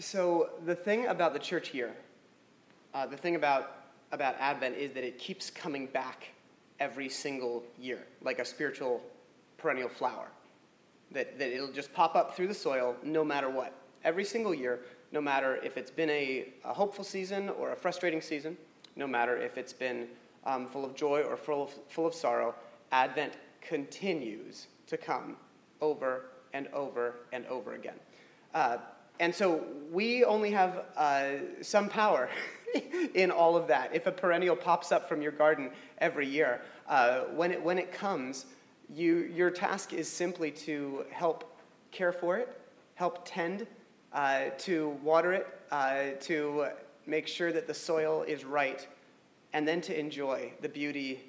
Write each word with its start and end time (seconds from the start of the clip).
So 0.00 0.50
the 0.64 0.74
thing 0.74 1.06
about 1.06 1.34
the 1.34 1.38
church 1.38 1.74
year, 1.74 1.94
uh, 2.94 3.06
the 3.06 3.18
thing 3.18 3.36
about 3.36 3.76
about 4.12 4.34
Advent 4.40 4.76
is 4.76 4.92
that 4.92 5.04
it 5.04 5.18
keeps 5.18 5.50
coming 5.50 5.86
back 5.86 6.28
every 6.80 7.08
single 7.08 7.62
year, 7.78 8.06
like 8.22 8.38
a 8.38 8.44
spiritual 8.44 9.02
perennial 9.58 9.88
flower. 9.88 10.28
That, 11.12 11.38
that 11.38 11.54
it'll 11.54 11.70
just 11.70 11.92
pop 11.92 12.16
up 12.16 12.34
through 12.34 12.48
the 12.48 12.54
soil 12.54 12.96
no 13.02 13.22
matter 13.24 13.50
what. 13.50 13.74
Every 14.02 14.24
single 14.24 14.54
year, 14.54 14.80
no 15.12 15.20
matter 15.20 15.56
if 15.56 15.76
it's 15.76 15.90
been 15.90 16.10
a, 16.10 16.48
a 16.64 16.72
hopeful 16.72 17.04
season 17.04 17.50
or 17.50 17.72
a 17.72 17.76
frustrating 17.76 18.20
season, 18.20 18.56
no 18.96 19.06
matter 19.06 19.36
if 19.36 19.58
it's 19.58 19.72
been 19.72 20.08
um, 20.44 20.66
full 20.66 20.84
of 20.84 20.94
joy 20.94 21.22
or 21.22 21.36
full 21.36 21.64
of, 21.64 21.70
full 21.88 22.06
of 22.06 22.14
sorrow, 22.14 22.54
Advent 22.90 23.34
continues 23.60 24.68
to 24.86 24.96
come 24.96 25.36
over 25.80 26.26
and 26.52 26.68
over 26.68 27.16
and 27.32 27.46
over 27.46 27.74
again. 27.74 27.96
Uh, 28.54 28.78
and 29.20 29.34
so 29.34 29.62
we 29.92 30.24
only 30.24 30.50
have 30.50 30.84
uh, 30.96 31.32
some 31.60 31.88
power 31.90 32.30
in 33.14 33.30
all 33.30 33.54
of 33.54 33.68
that. 33.68 33.94
If 33.94 34.06
a 34.06 34.12
perennial 34.12 34.56
pops 34.56 34.90
up 34.90 35.08
from 35.08 35.20
your 35.20 35.32
garden 35.32 35.70
every 35.98 36.26
year, 36.26 36.62
uh, 36.88 37.20
when, 37.34 37.52
it, 37.52 37.62
when 37.62 37.78
it 37.78 37.92
comes, 37.92 38.46
you, 38.94 39.30
your 39.34 39.50
task 39.50 39.92
is 39.92 40.08
simply 40.08 40.50
to 40.50 41.04
help 41.10 41.58
care 41.90 42.12
for 42.12 42.38
it, 42.38 42.60
help 42.94 43.20
tend, 43.26 43.66
uh, 44.14 44.46
to 44.58 44.98
water 45.02 45.34
it, 45.34 45.46
uh, 45.70 46.12
to 46.20 46.68
make 47.06 47.26
sure 47.26 47.52
that 47.52 47.66
the 47.66 47.74
soil 47.74 48.22
is 48.22 48.44
right, 48.44 48.88
and 49.52 49.68
then 49.68 49.82
to 49.82 49.98
enjoy 49.98 50.50
the 50.62 50.68
beauty 50.68 51.20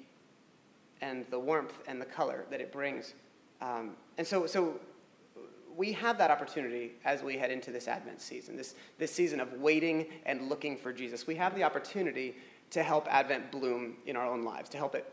and 1.02 1.26
the 1.30 1.38
warmth 1.38 1.74
and 1.86 2.00
the 2.00 2.06
color 2.06 2.46
that 2.50 2.60
it 2.60 2.72
brings. 2.72 3.12
Um, 3.60 3.96
and 4.16 4.26
so, 4.26 4.46
so 4.46 4.80
we 5.76 5.92
have 5.92 6.18
that 6.18 6.30
opportunity 6.30 6.92
as 7.04 7.22
we 7.22 7.36
head 7.36 7.50
into 7.50 7.70
this 7.70 7.88
Advent 7.88 8.20
season, 8.20 8.56
this, 8.56 8.74
this 8.98 9.12
season 9.12 9.40
of 9.40 9.52
waiting 9.54 10.06
and 10.26 10.48
looking 10.48 10.76
for 10.76 10.92
Jesus. 10.92 11.26
We 11.26 11.34
have 11.36 11.54
the 11.54 11.64
opportunity 11.64 12.34
to 12.70 12.82
help 12.82 13.06
Advent 13.12 13.50
bloom 13.50 13.96
in 14.06 14.16
our 14.16 14.26
own 14.26 14.42
lives, 14.42 14.68
to 14.70 14.76
help 14.76 14.94
it, 14.94 15.12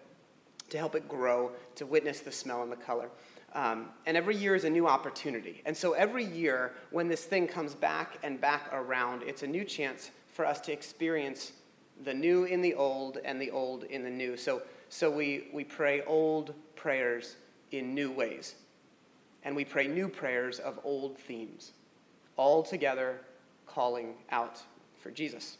to 0.69 0.77
help 0.77 0.95
it 0.95 1.07
grow, 1.07 1.51
to 1.75 1.85
witness 1.85 2.21
the 2.21 2.31
smell 2.31 2.63
and 2.63 2.71
the 2.71 2.77
color. 2.77 3.09
Um, 3.53 3.87
and 4.05 4.15
every 4.15 4.35
year 4.35 4.55
is 4.55 4.63
a 4.63 4.69
new 4.69 4.87
opportunity. 4.87 5.61
And 5.65 5.75
so 5.75 5.93
every 5.93 6.23
year, 6.23 6.73
when 6.91 7.07
this 7.07 7.25
thing 7.25 7.47
comes 7.47 7.73
back 7.73 8.19
and 8.23 8.39
back 8.39 8.69
around, 8.71 9.23
it's 9.23 9.43
a 9.43 9.47
new 9.47 9.63
chance 9.63 10.11
for 10.27 10.45
us 10.45 10.59
to 10.61 10.71
experience 10.71 11.53
the 12.03 12.13
new 12.13 12.45
in 12.45 12.61
the 12.61 12.73
old 12.75 13.17
and 13.25 13.41
the 13.41 13.51
old 13.51 13.83
in 13.85 14.03
the 14.03 14.09
new. 14.09 14.37
So, 14.37 14.61
so 14.89 15.09
we, 15.09 15.47
we 15.51 15.63
pray 15.63 16.01
old 16.03 16.53
prayers 16.75 17.35
in 17.71 17.93
new 17.93 18.11
ways 18.11 18.55
and 19.49 19.55
we 19.55 19.65
pray 19.65 19.87
new 19.87 20.07
prayers 20.07 20.59
of 20.59 20.79
old 20.83 21.17
themes, 21.17 21.71
all 22.37 22.61
together 22.61 23.21
calling 23.65 24.13
out 24.29 24.61
for 25.01 25.09
Jesus. 25.09 25.57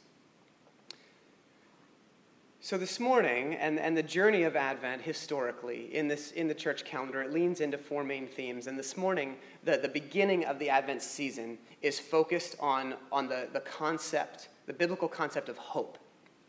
So, 2.62 2.78
this 2.78 3.00
morning, 3.00 3.56
and, 3.56 3.80
and 3.80 3.98
the 3.98 4.04
journey 4.04 4.44
of 4.44 4.56
Advent 4.56 5.02
historically 5.02 5.90
in, 5.96 6.08
this, 6.08 6.34
in 6.34 6.48
the 6.48 6.54
church 6.54 6.86
calendar, 6.86 7.24
it 7.24 7.34
leans 7.34 7.62
into 7.62 7.80
four 7.80 8.04
main 8.04 8.28
themes. 8.28 8.68
And 8.68 8.78
this 8.78 8.96
morning, 8.96 9.38
the, 9.64 9.78
the 9.78 9.90
beginning 9.90 10.46
of 10.46 10.60
the 10.60 10.70
Advent 10.70 11.02
season 11.02 11.58
is 11.82 12.00
focused 12.00 12.58
on, 12.60 12.94
on 13.12 13.28
the, 13.28 13.48
the 13.54 13.62
concept, 13.62 14.50
the 14.68 14.74
biblical 14.74 15.08
concept 15.08 15.50
of 15.50 15.58
hope. 15.58 15.98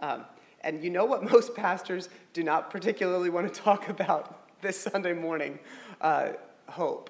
Um, 0.00 0.26
and 0.60 0.84
you 0.84 0.90
know 0.90 1.06
what 1.06 1.24
most 1.32 1.54
pastors 1.54 2.10
do 2.34 2.42
not 2.42 2.70
particularly 2.70 3.30
want 3.30 3.50
to 3.50 3.60
talk 3.62 3.88
about 3.88 4.60
this 4.60 4.78
Sunday 4.78 5.14
morning? 5.14 5.58
Uh, 6.02 6.32
hope. 6.68 7.08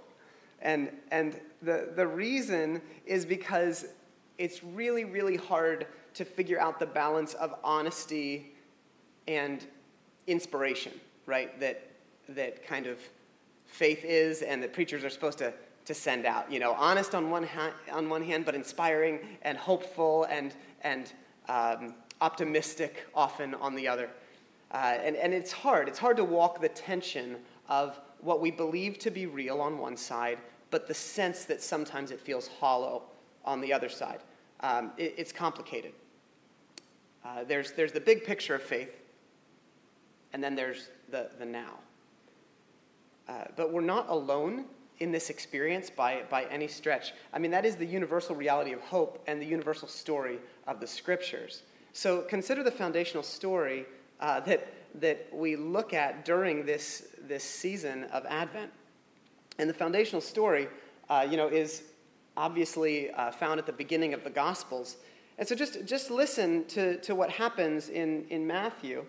And, 0.62 0.90
and 1.10 1.40
the, 1.62 1.90
the 1.94 2.06
reason 2.06 2.82
is 3.06 3.24
because 3.24 3.86
it's 4.38 4.62
really, 4.62 5.04
really 5.04 5.36
hard 5.36 5.86
to 6.14 6.24
figure 6.24 6.60
out 6.60 6.78
the 6.78 6.86
balance 6.86 7.34
of 7.34 7.54
honesty 7.62 8.52
and 9.28 9.66
inspiration, 10.26 10.92
right? 11.26 11.58
That, 11.60 11.90
that 12.30 12.66
kind 12.66 12.86
of 12.86 12.98
faith 13.66 14.04
is 14.04 14.42
and 14.42 14.62
that 14.62 14.72
preachers 14.72 15.04
are 15.04 15.10
supposed 15.10 15.38
to, 15.38 15.52
to 15.84 15.94
send 15.94 16.26
out. 16.26 16.50
You 16.50 16.58
know, 16.58 16.72
honest 16.72 17.14
on 17.14 17.30
one, 17.30 17.44
ha- 17.44 17.74
on 17.92 18.08
one 18.08 18.22
hand, 18.22 18.44
but 18.44 18.54
inspiring 18.54 19.20
and 19.42 19.56
hopeful 19.56 20.24
and, 20.24 20.54
and 20.82 21.12
um, 21.48 21.94
optimistic 22.20 23.06
often 23.14 23.54
on 23.54 23.74
the 23.74 23.88
other. 23.88 24.10
Uh, 24.72 24.96
and, 25.02 25.16
and 25.16 25.32
it's 25.34 25.52
hard. 25.52 25.88
It's 25.88 25.98
hard 25.98 26.16
to 26.16 26.24
walk 26.24 26.60
the 26.60 26.68
tension 26.68 27.36
of 27.68 27.98
what 28.22 28.40
we 28.40 28.50
believe 28.50 28.98
to 28.98 29.10
be 29.10 29.26
real 29.26 29.60
on 29.60 29.78
one 29.78 29.96
side 29.96 30.38
but 30.70 30.86
the 30.86 30.94
sense 30.94 31.44
that 31.44 31.62
sometimes 31.62 32.10
it 32.10 32.20
feels 32.20 32.48
hollow 32.48 33.02
on 33.44 33.60
the 33.60 33.72
other 33.72 33.88
side. 33.88 34.20
Um, 34.60 34.92
it, 34.96 35.14
it's 35.16 35.32
complicated. 35.32 35.92
Uh, 37.24 37.44
there's, 37.44 37.72
there's 37.72 37.92
the 37.92 38.00
big 38.00 38.24
picture 38.24 38.54
of 38.54 38.62
faith, 38.62 38.90
and 40.32 40.42
then 40.42 40.54
there's 40.54 40.88
the, 41.10 41.30
the 41.38 41.44
now. 41.44 41.78
Uh, 43.28 43.44
but 43.56 43.72
we're 43.72 43.80
not 43.80 44.08
alone 44.08 44.64
in 45.00 45.12
this 45.12 45.30
experience 45.30 45.88
by, 45.90 46.22
by 46.30 46.44
any 46.44 46.68
stretch. 46.68 47.12
I 47.32 47.38
mean, 47.38 47.50
that 47.52 47.64
is 47.64 47.76
the 47.76 47.86
universal 47.86 48.34
reality 48.34 48.72
of 48.72 48.80
hope 48.80 49.22
and 49.26 49.40
the 49.40 49.46
universal 49.46 49.88
story 49.88 50.38
of 50.66 50.80
the 50.80 50.86
scriptures. 50.86 51.62
So 51.92 52.22
consider 52.22 52.62
the 52.62 52.70
foundational 52.70 53.22
story 53.22 53.86
uh, 54.20 54.40
that, 54.40 54.68
that 54.96 55.28
we 55.32 55.56
look 55.56 55.94
at 55.94 56.24
during 56.24 56.64
this, 56.64 57.08
this 57.26 57.44
season 57.44 58.04
of 58.04 58.24
Advent. 58.26 58.70
And 59.58 59.68
the 59.68 59.74
foundational 59.74 60.20
story, 60.20 60.68
uh, 61.08 61.26
you 61.28 61.36
know, 61.36 61.48
is 61.48 61.82
obviously 62.36 63.10
uh, 63.10 63.30
found 63.30 63.58
at 63.58 63.66
the 63.66 63.72
beginning 63.72 64.14
of 64.14 64.24
the 64.24 64.30
Gospels. 64.30 64.96
And 65.38 65.46
so 65.46 65.54
just, 65.54 65.84
just 65.84 66.10
listen 66.10 66.64
to, 66.66 66.98
to 67.00 67.14
what 67.14 67.30
happens 67.30 67.88
in, 67.88 68.26
in 68.30 68.46
Matthew 68.46 69.04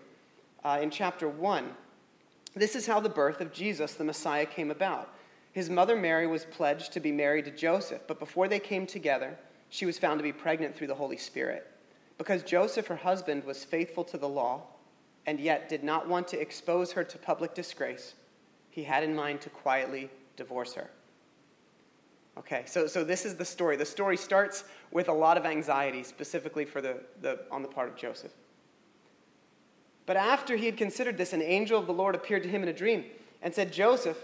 uh, 0.64 0.78
in 0.80 0.90
chapter 0.90 1.28
1. 1.28 1.70
This 2.54 2.76
is 2.76 2.86
how 2.86 3.00
the 3.00 3.08
birth 3.08 3.40
of 3.40 3.52
Jesus, 3.52 3.94
the 3.94 4.04
Messiah, 4.04 4.46
came 4.46 4.70
about. 4.70 5.14
His 5.52 5.68
mother 5.68 5.96
Mary 5.96 6.26
was 6.26 6.44
pledged 6.44 6.92
to 6.92 7.00
be 7.00 7.12
married 7.12 7.44
to 7.46 7.50
Joseph, 7.50 8.02
but 8.06 8.18
before 8.18 8.48
they 8.48 8.58
came 8.58 8.86
together, 8.86 9.36
she 9.68 9.86
was 9.86 9.98
found 9.98 10.18
to 10.18 10.22
be 10.22 10.32
pregnant 10.32 10.76
through 10.76 10.86
the 10.86 10.94
Holy 10.94 11.16
Spirit. 11.16 11.66
Because 12.18 12.42
Joseph, 12.42 12.86
her 12.86 12.96
husband, 12.96 13.44
was 13.44 13.64
faithful 13.64 14.04
to 14.04 14.18
the 14.18 14.28
law 14.28 14.62
and 15.26 15.38
yet 15.40 15.68
did 15.68 15.84
not 15.84 16.08
want 16.08 16.28
to 16.28 16.40
expose 16.40 16.92
her 16.92 17.04
to 17.04 17.18
public 17.18 17.54
disgrace, 17.54 18.14
he 18.70 18.82
had 18.82 19.04
in 19.04 19.14
mind 19.14 19.40
to 19.42 19.50
quietly 19.50 20.10
divorce 20.36 20.74
her. 20.74 20.90
Okay, 22.38 22.62
so, 22.66 22.86
so 22.86 23.04
this 23.04 23.26
is 23.26 23.36
the 23.36 23.44
story. 23.44 23.76
The 23.76 23.84
story 23.84 24.16
starts 24.16 24.64
with 24.90 25.08
a 25.08 25.12
lot 25.12 25.36
of 25.36 25.44
anxiety, 25.44 26.02
specifically 26.02 26.64
for 26.64 26.80
the, 26.80 26.96
the, 27.20 27.40
on 27.50 27.62
the 27.62 27.68
part 27.68 27.88
of 27.88 27.96
Joseph. 27.96 28.32
But 30.06 30.16
after 30.16 30.56
he 30.56 30.66
had 30.66 30.76
considered 30.76 31.18
this, 31.18 31.32
an 31.32 31.42
angel 31.42 31.78
of 31.78 31.86
the 31.86 31.92
Lord 31.92 32.14
appeared 32.14 32.42
to 32.44 32.48
him 32.48 32.62
in 32.62 32.68
a 32.68 32.72
dream 32.72 33.04
and 33.42 33.54
said, 33.54 33.72
Joseph, 33.72 34.18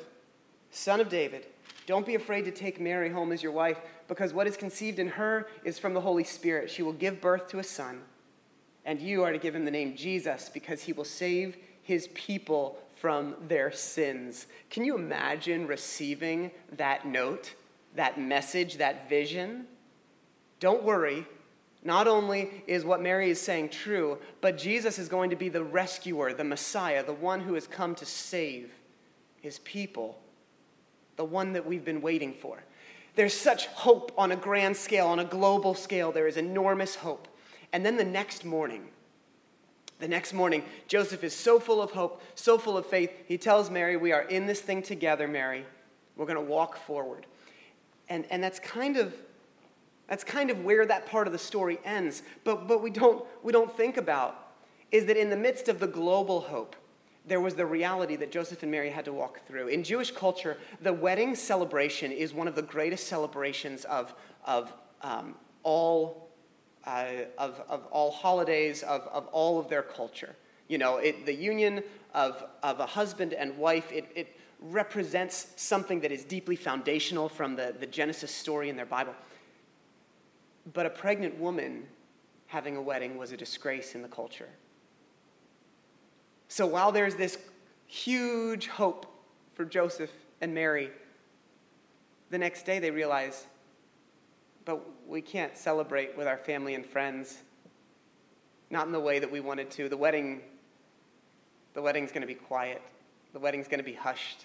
son 0.71 1.01
of 1.01 1.09
David, 1.09 1.47
don't 1.87 2.07
be 2.07 2.15
afraid 2.15 2.45
to 2.47 2.51
take 2.51 2.81
Mary 2.81 3.11
home 3.11 3.31
as 3.31 3.43
your 3.43 3.53
wife, 3.53 3.79
because 4.09 4.33
what 4.33 4.47
is 4.47 4.57
conceived 4.57 4.99
in 4.99 5.09
her 5.09 5.47
is 5.65 5.79
from 5.79 5.95
the 5.95 6.01
Holy 6.01 6.25
Spirit. 6.25 6.71
She 6.71 6.83
will 6.83 6.93
give 6.93 7.21
birth 7.21 7.49
to 7.49 7.59
a 7.59 7.65
son, 7.65 8.01
and 8.89 9.03
you 9.03 9.23
are 9.23 9.33
to 9.33 9.39
give 9.39 9.55
him 9.55 9.67
the 9.67 9.71
name 9.71 9.95
Jesus, 9.95 10.51
because 10.53 10.83
he 10.83 10.95
will 10.95 11.05
save 11.05 11.59
his 11.83 12.09
people 12.15 12.79
from 12.97 13.35
their 13.47 13.71
sins. 13.71 14.47
Can 14.71 14.83
you 14.83 14.97
imagine 14.97 15.67
receiving 15.67 16.51
that 16.79 17.07
note, 17.07 17.53
that 17.97 18.19
message, 18.19 18.79
that 18.79 19.07
vision? 19.07 19.67
Don't 20.59 20.83
worry. 20.83 21.27
Not 21.85 22.09
only 22.09 22.65
is 22.67 22.83
what 22.83 23.03
Mary 23.03 23.29
is 23.29 23.39
saying 23.39 23.69
true, 23.69 24.17
but 24.41 24.57
Jesus 24.57 24.99
is 24.99 25.07
going 25.07 25.29
to 25.29 25.37
be 25.37 25.51
the 25.51 25.63
rescuer, 25.63 26.33
the 26.33 26.43
Messiah, 26.43 27.05
the 27.05 27.13
one 27.13 27.41
who 27.41 27.53
has 27.53 27.67
come 27.67 27.95
to 27.97 28.07
save 28.07 28.73
his 29.43 29.59
people, 29.59 30.19
the 31.17 31.27
one 31.27 31.53
that 31.53 31.67
we've 31.67 31.85
been 31.85 32.01
waiting 32.01 32.33
for. 32.33 32.65
There's 33.17 33.35
such 33.35 33.67
hope 33.67 34.13
on 34.17 34.33
a 34.33 34.37
grand 34.37 34.79
scale, 34.79 35.09
on 35.09 35.19
a 35.19 35.27
global 35.27 35.75
scale. 35.75 36.11
There 36.11 36.27
is 36.27 36.39
enormous 36.39 36.95
hope. 36.95 37.29
And 37.73 37.85
then 37.85 37.97
the 37.97 38.05
next 38.05 38.45
morning, 38.45 38.89
the 39.99 40.09
next 40.09 40.33
morning, 40.33 40.65
Joseph 40.87 41.25
is 41.25 41.35
so 41.35 41.59
full 41.59 41.83
of 41.83 41.91
hope, 41.91 42.23
so 42.35 42.57
full 42.57 42.77
of 42.77 42.87
faith. 42.87 43.11
He 43.27 43.37
tells 43.37 43.71
Mary, 43.71 43.97
We 43.97 44.13
are 44.13 44.23
in 44.23 44.47
this 44.47 44.61
thing 44.61 44.83
together, 44.83 45.27
Mary. 45.27 45.65
We're 46.17 46.27
going 46.27 46.37
to 46.37 46.51
walk 46.53 46.77
forward. 46.77 47.27
And, 48.09 48.25
and 48.31 48.43
that's 48.43 48.59
kind 48.59 48.97
of 48.97 49.15
that's 50.09 50.25
kind 50.25 50.51
of 50.51 50.65
where 50.65 50.87
that 50.87 51.05
part 51.07 51.27
of 51.27 51.35
the 51.35 51.39
story 51.39 51.79
ends. 51.85 52.23
But 52.45 52.67
but 52.67 52.83
we 52.83 52.91
don't 52.91 53.25
we 53.43 53.53
don't 53.53 53.75
think 53.77 53.97
about 53.97 54.47
is 54.91 55.05
that 55.07 55.17
in 55.19 55.29
the 55.29 55.37
midst 55.37 55.69
of 55.69 55.81
the 55.81 55.87
global 55.87 56.41
hope, 56.41 56.75
there 57.27 57.41
was 57.41 57.55
the 57.55 57.67
reality 57.67 58.17
that 58.17 58.33
Joseph 58.33 58.63
and 58.63 58.73
Mary 58.73 58.91
had 58.91 59.05
to 59.05 59.13
walk 59.13 59.47
through. 59.47 59.69
In 59.69 59.85
Jewish 59.85 60.11
culture, 60.11 60.57
the 60.81 60.93
wedding 60.93 61.35
celebration 61.35 62.11
is 62.11 62.33
one 62.33 62.49
of 62.49 62.55
the 62.55 62.63
greatest 62.63 63.07
celebrations 63.07 63.85
of, 63.85 64.15
of 64.45 64.73
um, 65.03 65.35
all 65.63 66.28
Uh, 66.89 67.27
of, 67.37 67.61
of 67.69 67.85
all 67.91 68.11
holidays, 68.11 68.83
of, 68.83 69.03
of 69.13 69.27
all 69.27 69.61
of 69.61 69.69
their 69.69 69.83
culture. 69.83 70.35
You 70.69 70.79
know, 70.79 70.97
it, 70.97 71.27
the 71.27 71.35
union 71.35 71.83
of, 72.15 72.43
of 72.63 72.81
a 72.81 72.87
husband 72.87 73.35
and 73.35 73.59
wife, 73.59 73.93
it, 73.93 74.11
it 74.15 74.35
represents 74.59 75.49
something 75.57 76.01
that 76.01 76.13
is 76.13 76.25
deeply 76.25 76.57
foundational 76.57 77.29
from 77.29 77.57
the, 77.57 77.75
the 77.79 77.85
Genesis 77.87 78.35
story 78.35 78.71
in 78.71 78.77
their 78.77 78.87
Bible. 78.87 79.15
but 80.73 80.87
a 80.87 80.91
pregnant 80.91 81.39
woman 81.39 81.85
having 82.47 82.77
a 82.77 82.83
wedding 82.83 83.19
was 83.19 83.33
a 83.33 83.37
disgrace 83.37 83.95
in 83.95 84.01
the 84.01 84.09
culture. 84.09 84.49
So 86.49 86.67
while 86.67 86.93
there's 86.93 87.15
this 87.15 87.39
huge 87.87 88.69
hope 88.69 89.07
for 89.55 89.67
Joseph 89.67 90.11
and 90.41 90.55
Mary, 90.55 90.91
the 92.31 92.39
next 92.39 92.65
day 92.65 92.79
they 92.79 92.91
realize, 92.91 93.47
but 94.69 94.83
we 95.09 95.23
can't 95.23 95.57
celebrate 95.57 96.15
with 96.15 96.27
our 96.27 96.37
family 96.37 96.75
and 96.75 96.85
friends, 96.85 97.39
not 98.69 98.85
in 98.85 98.93
the 98.93 99.01
way 99.01 99.19
that 99.19 99.33
we 99.33 99.41
wanted 99.41 99.71
to. 99.71 99.89
The 99.89 99.97
wedding, 99.97 100.43
the 101.73 101.81
wedding's 101.81 102.13
going 102.13 102.21
to 102.21 102.27
be 102.27 102.35
quiet. 102.35 102.83
The 103.33 103.39
wedding's 103.39 103.67
going 103.67 103.79
to 103.79 103.85
be 103.85 103.95
hushed. 103.95 104.45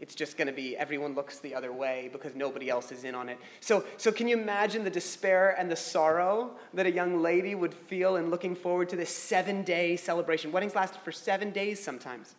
It's 0.00 0.14
just 0.14 0.36
going 0.36 0.48
to 0.48 0.52
be 0.52 0.76
everyone 0.76 1.14
looks 1.14 1.38
the 1.38 1.54
other 1.54 1.72
way 1.72 2.10
because 2.12 2.34
nobody 2.34 2.68
else 2.68 2.92
is 2.92 3.04
in 3.04 3.14
on 3.14 3.30
it. 3.30 3.38
So, 3.60 3.86
so 3.96 4.12
can 4.12 4.28
you 4.28 4.36
imagine 4.36 4.84
the 4.84 4.90
despair 4.90 5.56
and 5.58 5.70
the 5.70 5.76
sorrow 5.76 6.50
that 6.74 6.84
a 6.84 6.92
young 6.92 7.22
lady 7.22 7.54
would 7.54 7.72
feel 7.72 8.16
in 8.16 8.28
looking 8.28 8.54
forward 8.54 8.90
to 8.90 8.96
this 8.96 9.08
seven 9.08 9.62
day 9.62 9.96
celebration? 9.96 10.52
Weddings 10.52 10.74
lasted 10.74 11.00
for 11.00 11.10
seven 11.10 11.52
days 11.52 11.82
sometimes. 11.82 12.34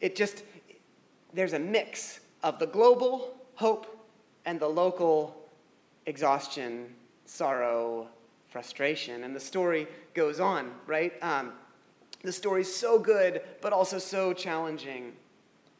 It 0.00 0.16
just, 0.16 0.42
there's 1.32 1.52
a 1.52 1.60
mix 1.60 2.18
of 2.42 2.58
the 2.58 2.66
global 2.66 3.34
hope 3.54 4.04
and 4.46 4.58
the 4.58 4.66
local 4.66 5.37
exhaustion, 6.08 6.86
sorrow, 7.26 8.08
frustration. 8.48 9.24
And 9.24 9.36
the 9.36 9.40
story 9.40 9.86
goes 10.14 10.40
on, 10.40 10.72
right? 10.86 11.12
Um, 11.22 11.52
the 12.24 12.32
story's 12.32 12.74
so 12.74 12.98
good, 12.98 13.42
but 13.60 13.72
also 13.72 13.98
so 13.98 14.32
challenging. 14.32 15.12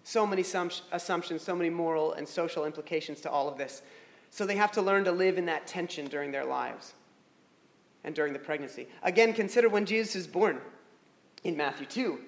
So 0.05 0.27
many 0.27 0.43
assumptions, 0.43 1.43
so 1.43 1.57
many 1.57 1.71
moral 1.71 2.13
and 2.13 2.29
social 2.29 2.67
implications 2.67 3.21
to 3.23 3.31
all 3.31 3.49
of 3.49 3.57
this. 3.57 3.83
So 4.31 4.45
they 4.45 4.57
have 4.57 4.71
to 4.73 4.83
learn 4.83 5.05
to 5.05 5.13
live 5.13 5.39
in 5.39 5.47
that 5.47 5.67
tension 5.67 6.07
during 6.07 6.31
their 6.31 6.45
lives 6.45 6.93
and 8.05 8.15
during 8.15 8.35
the 8.35 8.39
pregnancy. 8.39 8.87
Again, 9.03 9.33
consider 9.33 9.71
when 9.71 9.87
Jesus 9.87 10.15
is 10.15 10.27
born 10.27 10.61
in 11.43 11.57
Matthew 11.57 11.87
2. 11.87 12.19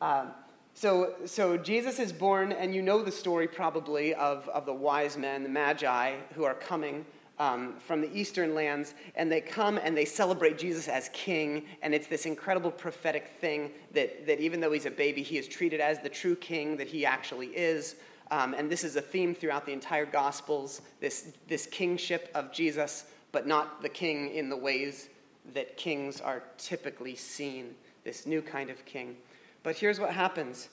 Um, 0.00 0.32
so, 0.74 1.14
so 1.24 1.56
Jesus 1.56 2.00
is 2.00 2.12
born, 2.12 2.50
and 2.50 2.74
you 2.74 2.82
know 2.82 3.02
the 3.02 3.12
story 3.12 3.46
probably 3.46 4.12
of, 4.14 4.48
of 4.48 4.66
the 4.66 4.74
wise 4.74 5.16
men, 5.16 5.44
the 5.44 5.48
magi, 5.48 6.16
who 6.34 6.42
are 6.42 6.54
coming 6.54 7.06
um, 7.38 7.74
from 7.78 8.00
the 8.00 8.16
eastern 8.16 8.54
lands, 8.54 8.94
and 9.16 9.30
they 9.30 9.40
come 9.40 9.78
and 9.78 9.96
they 9.96 10.04
celebrate 10.04 10.58
Jesus 10.58 10.88
as 10.88 11.10
king. 11.12 11.64
And 11.82 11.94
it's 11.94 12.06
this 12.06 12.26
incredible 12.26 12.70
prophetic 12.70 13.32
thing 13.40 13.70
that, 13.92 14.26
that 14.26 14.40
even 14.40 14.60
though 14.60 14.72
he's 14.72 14.86
a 14.86 14.90
baby, 14.90 15.22
he 15.22 15.38
is 15.38 15.48
treated 15.48 15.80
as 15.80 16.00
the 16.00 16.08
true 16.08 16.36
king 16.36 16.76
that 16.76 16.86
he 16.86 17.04
actually 17.04 17.48
is. 17.48 17.96
Um, 18.30 18.54
and 18.54 18.70
this 18.70 18.84
is 18.84 18.96
a 18.96 19.02
theme 19.02 19.34
throughout 19.34 19.66
the 19.66 19.72
entire 19.72 20.06
Gospels 20.06 20.82
this, 21.00 21.32
this 21.48 21.66
kingship 21.66 22.30
of 22.34 22.52
Jesus, 22.52 23.04
but 23.32 23.46
not 23.46 23.82
the 23.82 23.88
king 23.88 24.30
in 24.34 24.48
the 24.48 24.56
ways 24.56 25.08
that 25.52 25.76
kings 25.76 26.20
are 26.20 26.42
typically 26.56 27.14
seen, 27.14 27.74
this 28.04 28.26
new 28.26 28.40
kind 28.40 28.70
of 28.70 28.84
king. 28.86 29.16
But 29.62 29.76
here's 29.76 30.00
what 30.00 30.10
happens. 30.10 30.68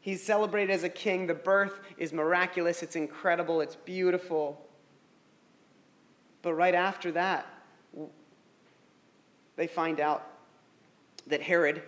He's 0.00 0.22
celebrated 0.22 0.72
as 0.72 0.84
a 0.84 0.88
king. 0.88 1.26
The 1.26 1.34
birth 1.34 1.80
is 1.98 2.12
miraculous. 2.12 2.82
It's 2.82 2.96
incredible. 2.96 3.60
It's 3.60 3.76
beautiful. 3.76 4.65
But 6.46 6.54
right 6.54 6.76
after 6.76 7.10
that, 7.10 7.44
they 9.56 9.66
find 9.66 9.98
out 9.98 10.28
that 11.26 11.42
Herod, 11.42 11.82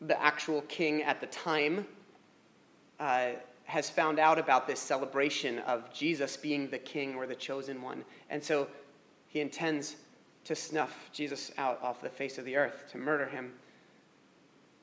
the 0.00 0.18
actual 0.18 0.62
king 0.62 1.02
at 1.02 1.20
the 1.20 1.26
time, 1.26 1.86
uh, 2.98 3.32
has 3.64 3.90
found 3.90 4.18
out 4.18 4.38
about 4.38 4.66
this 4.66 4.80
celebration 4.80 5.58
of 5.58 5.92
Jesus 5.92 6.34
being 6.34 6.70
the 6.70 6.78
king 6.78 7.14
or 7.14 7.26
the 7.26 7.34
chosen 7.34 7.82
one. 7.82 8.06
And 8.30 8.42
so 8.42 8.68
he 9.28 9.40
intends 9.40 9.96
to 10.44 10.54
snuff 10.54 11.10
Jesus 11.12 11.52
out 11.58 11.78
off 11.82 12.00
the 12.00 12.08
face 12.08 12.38
of 12.38 12.46
the 12.46 12.56
earth, 12.56 12.86
to 12.92 12.96
murder 12.96 13.26
him. 13.26 13.52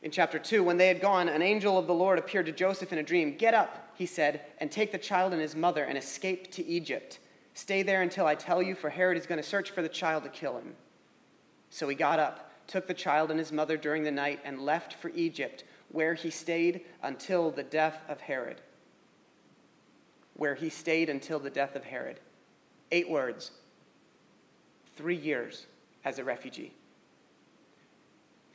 In 0.03 0.11
chapter 0.11 0.38
2, 0.38 0.63
when 0.63 0.77
they 0.77 0.89
had 0.89 1.01
gone, 1.01 1.27
an 1.27 1.41
angel 1.41 1.79
of 1.79 1.88
the 1.88 1.94
Lord 1.95 2.19
appeared 2.19 2.45
to 2.45 2.51
Joseph 2.51 2.94
in 2.94 3.00
a 3.00 3.03
dream. 3.03 3.35
Get 3.35 3.55
up, 3.55 3.89
he 3.95 4.05
said, 4.05 4.41
and 4.59 4.71
take 4.71 4.91
the 4.91 5.00
child 5.00 5.33
and 5.33 5.41
his 5.41 5.55
mother 5.55 5.85
and 5.85 5.97
escape 5.97 6.51
to 6.51 6.63
Egypt 6.67 7.17
Stay 7.53 7.83
there 7.83 8.01
until 8.01 8.25
I 8.25 8.35
tell 8.35 8.61
you, 8.61 8.75
for 8.75 8.89
Herod 8.89 9.17
is 9.17 9.27
going 9.27 9.41
to 9.41 9.47
search 9.47 9.71
for 9.71 9.81
the 9.81 9.89
child 9.89 10.23
to 10.23 10.29
kill 10.29 10.57
him. 10.57 10.73
So 11.69 11.88
he 11.88 11.95
got 11.95 12.19
up, 12.19 12.51
took 12.67 12.88
the 12.88 12.94
child 12.94 13.29
and 13.29 13.39
his 13.39 13.51
mother 13.51 13.77
during 13.77 14.03
the 14.03 14.11
night, 14.11 14.39
and 14.44 14.61
left 14.61 14.95
for 14.95 15.09
Egypt, 15.09 15.63
where 15.91 16.13
he 16.13 16.29
stayed 16.29 16.81
until 17.03 17.51
the 17.51 17.63
death 17.63 18.01
of 18.09 18.21
Herod. 18.21 18.61
Where 20.35 20.55
he 20.55 20.69
stayed 20.69 21.09
until 21.09 21.39
the 21.39 21.50
death 21.50 21.75
of 21.75 21.83
Herod. 21.83 22.19
Eight 22.91 23.09
words. 23.09 23.51
Three 24.95 25.15
years 25.15 25.67
as 26.05 26.19
a 26.19 26.23
refugee. 26.23 26.73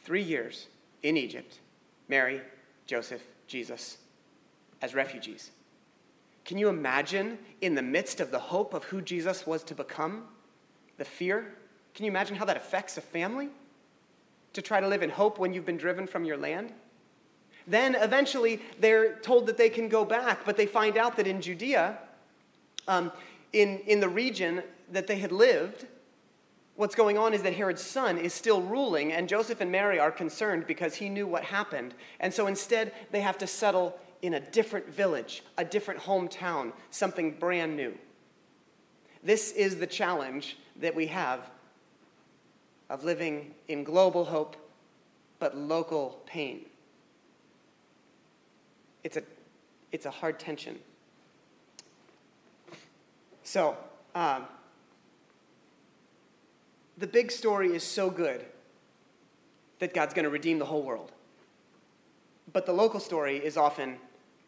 Three 0.02 0.22
years 0.22 0.66
in 1.02 1.16
Egypt. 1.16 1.60
Mary, 2.08 2.40
Joseph, 2.86 3.22
Jesus 3.46 3.98
as 4.80 4.94
refugees. 4.94 5.50
Can 6.48 6.56
you 6.56 6.70
imagine 6.70 7.36
in 7.60 7.74
the 7.74 7.82
midst 7.82 8.20
of 8.20 8.30
the 8.30 8.38
hope 8.38 8.72
of 8.72 8.82
who 8.84 9.02
Jesus 9.02 9.46
was 9.46 9.62
to 9.64 9.74
become, 9.74 10.22
the 10.96 11.04
fear? 11.04 11.52
Can 11.94 12.06
you 12.06 12.10
imagine 12.10 12.36
how 12.36 12.46
that 12.46 12.56
affects 12.56 12.96
a 12.96 13.02
family? 13.02 13.50
To 14.54 14.62
try 14.62 14.80
to 14.80 14.88
live 14.88 15.02
in 15.02 15.10
hope 15.10 15.38
when 15.38 15.52
you've 15.52 15.66
been 15.66 15.76
driven 15.76 16.06
from 16.06 16.24
your 16.24 16.38
land? 16.38 16.72
Then 17.66 17.94
eventually 17.96 18.62
they're 18.80 19.16
told 19.16 19.44
that 19.48 19.58
they 19.58 19.68
can 19.68 19.90
go 19.90 20.06
back, 20.06 20.46
but 20.46 20.56
they 20.56 20.64
find 20.64 20.96
out 20.96 21.18
that 21.18 21.26
in 21.26 21.42
Judea, 21.42 21.98
um, 22.88 23.12
in, 23.52 23.80
in 23.80 24.00
the 24.00 24.08
region 24.08 24.62
that 24.90 25.06
they 25.06 25.18
had 25.18 25.32
lived, 25.32 25.86
what's 26.76 26.94
going 26.94 27.18
on 27.18 27.34
is 27.34 27.42
that 27.42 27.52
Herod's 27.52 27.82
son 27.82 28.16
is 28.16 28.32
still 28.32 28.62
ruling, 28.62 29.12
and 29.12 29.28
Joseph 29.28 29.60
and 29.60 29.70
Mary 29.70 29.98
are 29.98 30.10
concerned 30.10 30.66
because 30.66 30.94
he 30.94 31.10
knew 31.10 31.26
what 31.26 31.44
happened. 31.44 31.92
And 32.20 32.32
so 32.32 32.46
instead, 32.46 32.94
they 33.10 33.20
have 33.20 33.36
to 33.36 33.46
settle 33.46 33.98
in 34.22 34.34
a 34.34 34.40
different 34.40 34.88
village, 34.88 35.42
a 35.56 35.64
different 35.64 36.00
hometown, 36.00 36.72
something 36.90 37.32
brand 37.32 37.76
new. 37.76 37.96
This 39.22 39.52
is 39.52 39.76
the 39.76 39.86
challenge 39.86 40.56
that 40.76 40.94
we 40.94 41.06
have 41.06 41.50
of 42.90 43.04
living 43.04 43.54
in 43.68 43.84
global 43.84 44.24
hope 44.24 44.56
but 45.38 45.56
local 45.56 46.20
pain. 46.26 46.64
It's 49.04 49.16
a, 49.16 49.22
it's 49.92 50.06
a 50.06 50.10
hard 50.10 50.38
tension. 50.38 50.78
So, 53.44 53.76
um, 54.14 54.44
the 56.98 57.06
big 57.06 57.30
story 57.30 57.74
is 57.74 57.84
so 57.84 58.10
good 58.10 58.44
that 59.78 59.94
God's 59.94 60.12
going 60.12 60.24
to 60.24 60.30
redeem 60.30 60.58
the 60.58 60.64
whole 60.64 60.82
world. 60.82 61.12
But 62.52 62.66
the 62.66 62.72
local 62.72 63.00
story 63.00 63.36
is 63.38 63.56
often 63.56 63.96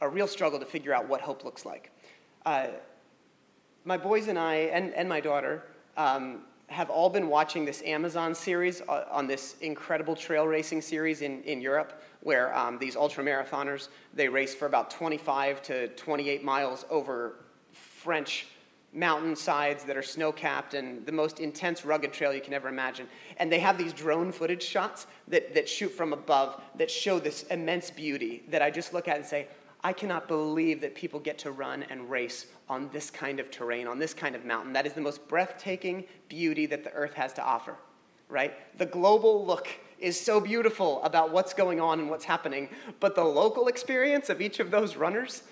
a 0.01 0.09
real 0.09 0.27
struggle 0.27 0.59
to 0.59 0.67
figure 0.67 0.95
out 0.95 1.09
what 1.09 1.21
hope 1.21 1.45
looks 1.45 1.67
like. 1.67 1.91
Uh, 2.47 2.69
my 3.85 3.97
boys 3.97 4.29
and 4.29 4.39
I, 4.39 4.55
and, 4.55 4.95
and 4.95 5.09
my 5.09 5.21
daughter, 5.21 5.65
um, 5.97 6.43
have 6.69 6.89
all 6.89 7.11
been 7.11 7.29
watching 7.29 7.65
this 7.65 7.83
Amazon 7.83 8.35
series 8.35 8.81
uh, 8.83 9.05
on 9.11 9.27
this 9.27 9.57
incredible 9.61 10.15
trail 10.15 10.47
racing 10.47 10.81
series 10.81 11.21
in, 11.21 11.43
in 11.43 11.61
Europe, 11.61 12.01
where 12.21 12.57
um, 12.57 12.79
these 12.79 12.95
ultramarathoners 12.95 13.89
they 14.15 14.29
race 14.29 14.55
for 14.55 14.67
about 14.67 14.91
25 14.91 15.63
to 15.63 15.89
28 15.89 16.45
miles 16.45 16.87
over 16.89 17.35
French 17.73 18.47
mountainsides 18.93 19.85
that 19.85 19.97
are 19.97 20.03
snow 20.03 20.33
capped 20.33 20.75
and 20.75 21.07
the 21.07 21.13
most 21.13 21.39
intense 21.39 21.85
rugged 21.85 22.13
trail 22.13 22.35
you 22.35 22.41
can 22.41 22.53
ever 22.53 22.69
imagine. 22.69 23.07
And 23.37 23.51
they 23.51 23.61
have 23.61 23.79
these 23.79 23.93
drone 23.93 24.33
footage 24.33 24.63
shots 24.63 25.07
that, 25.29 25.55
that 25.55 25.69
shoot 25.69 25.91
from 25.91 26.13
above 26.13 26.61
that 26.77 26.91
show 26.91 27.19
this 27.19 27.45
immense 27.45 27.91
beauty 27.91 28.43
that 28.49 28.63
I 28.63 28.71
just 28.71 28.93
look 28.93 29.07
at 29.07 29.17
and 29.17 29.25
say, 29.25 29.47
I 29.83 29.93
cannot 29.93 30.29
believe 30.29 30.81
that 30.83 30.95
people 30.95 31.21
get 31.21 31.39
to 31.39 31.53
run 31.53 31.85
and 31.85 32.11
race 32.11 32.47
on 32.69 32.91
this 32.93 33.11
kind 33.11 33.41
of 33.41 33.51
terrain, 33.51 33.87
on 33.87 33.99
this 33.99 34.13
kind 34.13 34.35
of 34.35 34.45
mountain. 34.45 34.73
That 34.73 34.87
is 34.87 34.93
the 34.93 35.01
most 35.01 35.27
breathtaking 35.27 36.05
beauty 36.29 36.67
that 36.67 36.85
the 36.85 36.93
earth 36.93 37.15
has 37.15 37.33
to 37.35 37.43
offer, 37.43 37.77
right? 38.29 38.53
The 38.79 38.87
global 38.87 39.47
look 39.47 39.69
is 39.99 40.21
so 40.21 40.41
beautiful 40.41 41.03
about 41.03 41.31
what's 41.31 41.55
going 41.55 41.81
on 41.81 42.01
and 42.01 42.11
what's 42.11 42.25
happening, 42.25 42.69
but 43.01 43.15
the 43.15 43.25
local 43.25 43.69
experience 43.69 44.29
of 44.29 44.41
each 44.41 44.61
of 44.61 44.71
those 44.71 44.97
runners, 44.97 45.45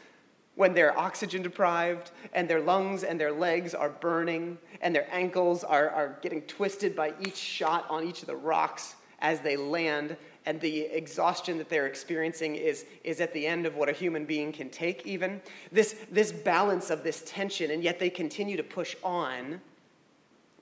when 0.58 0.74
they're 0.74 0.98
oxygen 0.98 1.40
deprived 1.40 2.10
and 2.32 2.50
their 2.50 2.60
lungs 2.60 3.04
and 3.04 3.20
their 3.20 3.30
legs 3.30 3.74
are 3.74 3.90
burning 3.90 4.58
and 4.80 4.92
their 4.92 5.06
ankles 5.12 5.62
are, 5.62 5.88
are 5.90 6.18
getting 6.20 6.42
twisted 6.42 6.96
by 6.96 7.14
each 7.20 7.36
shot 7.36 7.86
on 7.88 8.02
each 8.02 8.22
of 8.22 8.26
the 8.26 8.34
rocks 8.34 8.96
as 9.20 9.40
they 9.40 9.56
land 9.56 10.16
and 10.46 10.60
the 10.60 10.80
exhaustion 10.80 11.58
that 11.58 11.68
they're 11.68 11.86
experiencing 11.86 12.56
is, 12.56 12.86
is 13.04 13.20
at 13.20 13.32
the 13.34 13.46
end 13.46 13.66
of 13.66 13.76
what 13.76 13.88
a 13.88 13.92
human 13.92 14.24
being 14.24 14.50
can 14.50 14.68
take, 14.68 15.06
even. 15.06 15.40
This, 15.70 15.94
this 16.10 16.32
balance 16.32 16.90
of 16.90 17.04
this 17.04 17.22
tension, 17.24 17.70
and 17.70 17.80
yet 17.80 18.00
they 18.00 18.10
continue 18.10 18.56
to 18.56 18.64
push 18.64 18.96
on 19.04 19.60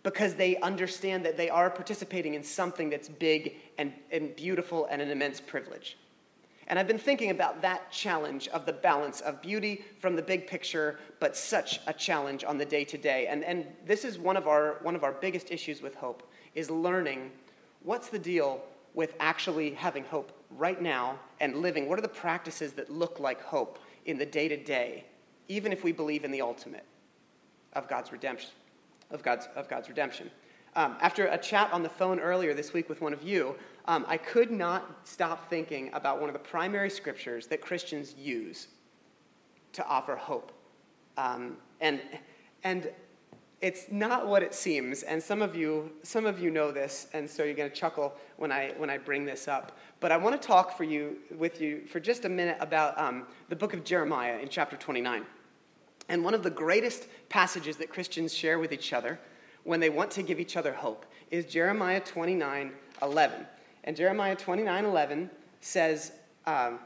because 0.03 0.35
they 0.35 0.59
understand 0.59 1.25
that 1.25 1.39
they 1.39 1.49
are 1.49 1.71
participating 1.71 2.35
in 2.35 2.43
something 2.43 2.91
that's 2.91 3.09
big 3.09 3.55
and, 3.79 3.95
and 4.13 4.37
beautiful 4.37 4.87
and 4.91 5.01
an 5.01 5.09
immense 5.09 5.41
privilege. 5.41 5.97
And 6.69 6.79
I've 6.79 6.89
been 6.89 6.99
thinking 6.99 7.31
about 7.31 7.63
that 7.63 7.91
challenge 7.93 8.49
of 8.49 8.67
the 8.67 8.73
balance 8.73 9.21
of 9.21 9.41
beauty 9.41 9.85
from 10.01 10.17
the 10.17 10.23
big 10.23 10.47
picture, 10.47 10.99
but 11.21 11.37
such 11.37 11.81
a 11.87 11.93
challenge 11.93 12.43
on 12.43 12.59
the 12.59 12.65
day 12.65 12.85
to 12.85 12.99
day. 12.99 13.29
And 13.29 13.45
and 13.45 13.67
this 13.85 14.05
is 14.05 14.19
one 14.19 14.37
of 14.37 14.49
our 14.49 14.79
one 14.83 14.97
of 14.97 15.05
our 15.05 15.13
biggest 15.13 15.51
issues 15.53 15.81
with 15.81 15.95
hope 15.95 16.29
is 16.55 16.71
learning 16.71 17.31
what's 17.83 18.09
the 18.09 18.19
deal 18.19 18.63
with 18.95 19.15
actually 19.21 19.71
having 19.73 20.05
hope 20.05 20.33
right 20.51 20.81
now 20.81 21.19
and 21.41 21.57
living. 21.57 21.89
What 21.89 21.99
are 21.99 22.03
the 22.03 22.09
practices 22.09 22.73
that 22.73 22.91
look 22.91 23.21
like 23.21 23.43
hope 23.43 23.79
in 24.07 24.19
the 24.19 24.27
day 24.27 24.49
to 24.49 24.57
day, 24.57 25.05
even 25.49 25.73
if 25.73 25.85
we 25.85 25.93
believe 25.93 26.25
in 26.25 26.31
the 26.33 26.41
ultimate 26.41 26.85
of 27.75 27.89
God's 27.89 28.11
redemption, 28.11 28.51
of 29.11 29.23
God's 29.23 29.47
of 29.55 29.69
God's 29.69 29.89
redemption. 29.89 30.31
Um, 30.77 30.95
after 31.01 31.27
a 31.29 31.39
chat 31.39 31.73
on 31.73 31.83
the 31.83 31.89
phone 31.89 32.21
earlier 32.21 32.53
this 32.53 32.75
week 32.75 32.91
with 32.91 33.01
one 33.01 33.15
of 33.15 33.23
you, 33.23 33.57
um, 33.87 34.05
I 34.07 34.19
could 34.19 34.51
not 34.51 35.01
stop 35.05 35.49
thinking 35.49 35.91
about 35.95 36.21
one 36.21 36.29
of 36.29 36.35
the 36.35 36.39
primary 36.39 36.91
scriptures 36.91 37.47
that 37.47 37.63
Christians 37.63 38.15
use 38.15 38.69
to 39.73 39.87
offer 39.87 40.17
hope. 40.17 40.53
Um, 41.17 41.57
and, 41.81 42.03
and 42.63 42.91
it's 43.63 43.87
not 43.91 44.27
what 44.27 44.43
it 44.43 44.55
seems, 44.55 45.03
and 45.03 45.23
some 45.23 45.41
of 45.41 45.57
you, 45.57 45.91
some 46.03 46.27
of 46.27 46.39
you 46.39 46.51
know 46.51 46.71
this, 46.71 47.07
and 47.15 47.29
so 47.29 47.43
you're 47.43 47.55
going 47.55 47.71
to 47.71 47.75
chuckle 47.75 48.15
when 48.37 48.53
I, 48.53 48.75
when 48.77 48.91
I 48.91 48.99
bring 48.99 49.25
this 49.25 49.49
up. 49.49 49.79
But 50.01 50.13
I 50.13 50.19
want 50.19 50.41
to 50.41 50.47
talk 50.47 50.77
for 50.77 50.85
you, 50.85 51.17
with 51.39 51.59
you 51.59 51.87
for 51.87 52.01
just 52.01 52.27
a 52.27 52.29
minute 52.29 52.59
about 52.61 52.99
um, 53.01 53.27
the 53.49 53.57
book 53.57 53.73
of 53.73 53.83
Jeremiah 53.83 54.39
in 54.41 54.51
chapter 54.51 54.77
29. 54.77 55.25
And 56.11 56.23
one 56.23 56.35
of 56.35 56.43
the 56.43 56.51
greatest 56.51 57.09
passages 57.31 57.79
that 57.79 57.89
Christians 57.89 58.35
share 58.35 58.59
with 58.59 58.73
each 58.73 58.93
other 58.93 59.19
when 59.67 59.81
they 59.81 59.91
want 59.91 60.11
to 60.13 60.23
give 60.23 60.41
each 60.41 60.57
other 60.57 60.73
hope 60.73 61.05
is 61.31 61.45
Jeremiah 61.45 62.01
29 62.01 62.73
11. 63.03 63.47
And 63.85 63.97
Jeremiah 63.97 64.37
29 64.37 64.85
11 64.85 65.31
says, 65.61 66.13
um, 66.47 66.79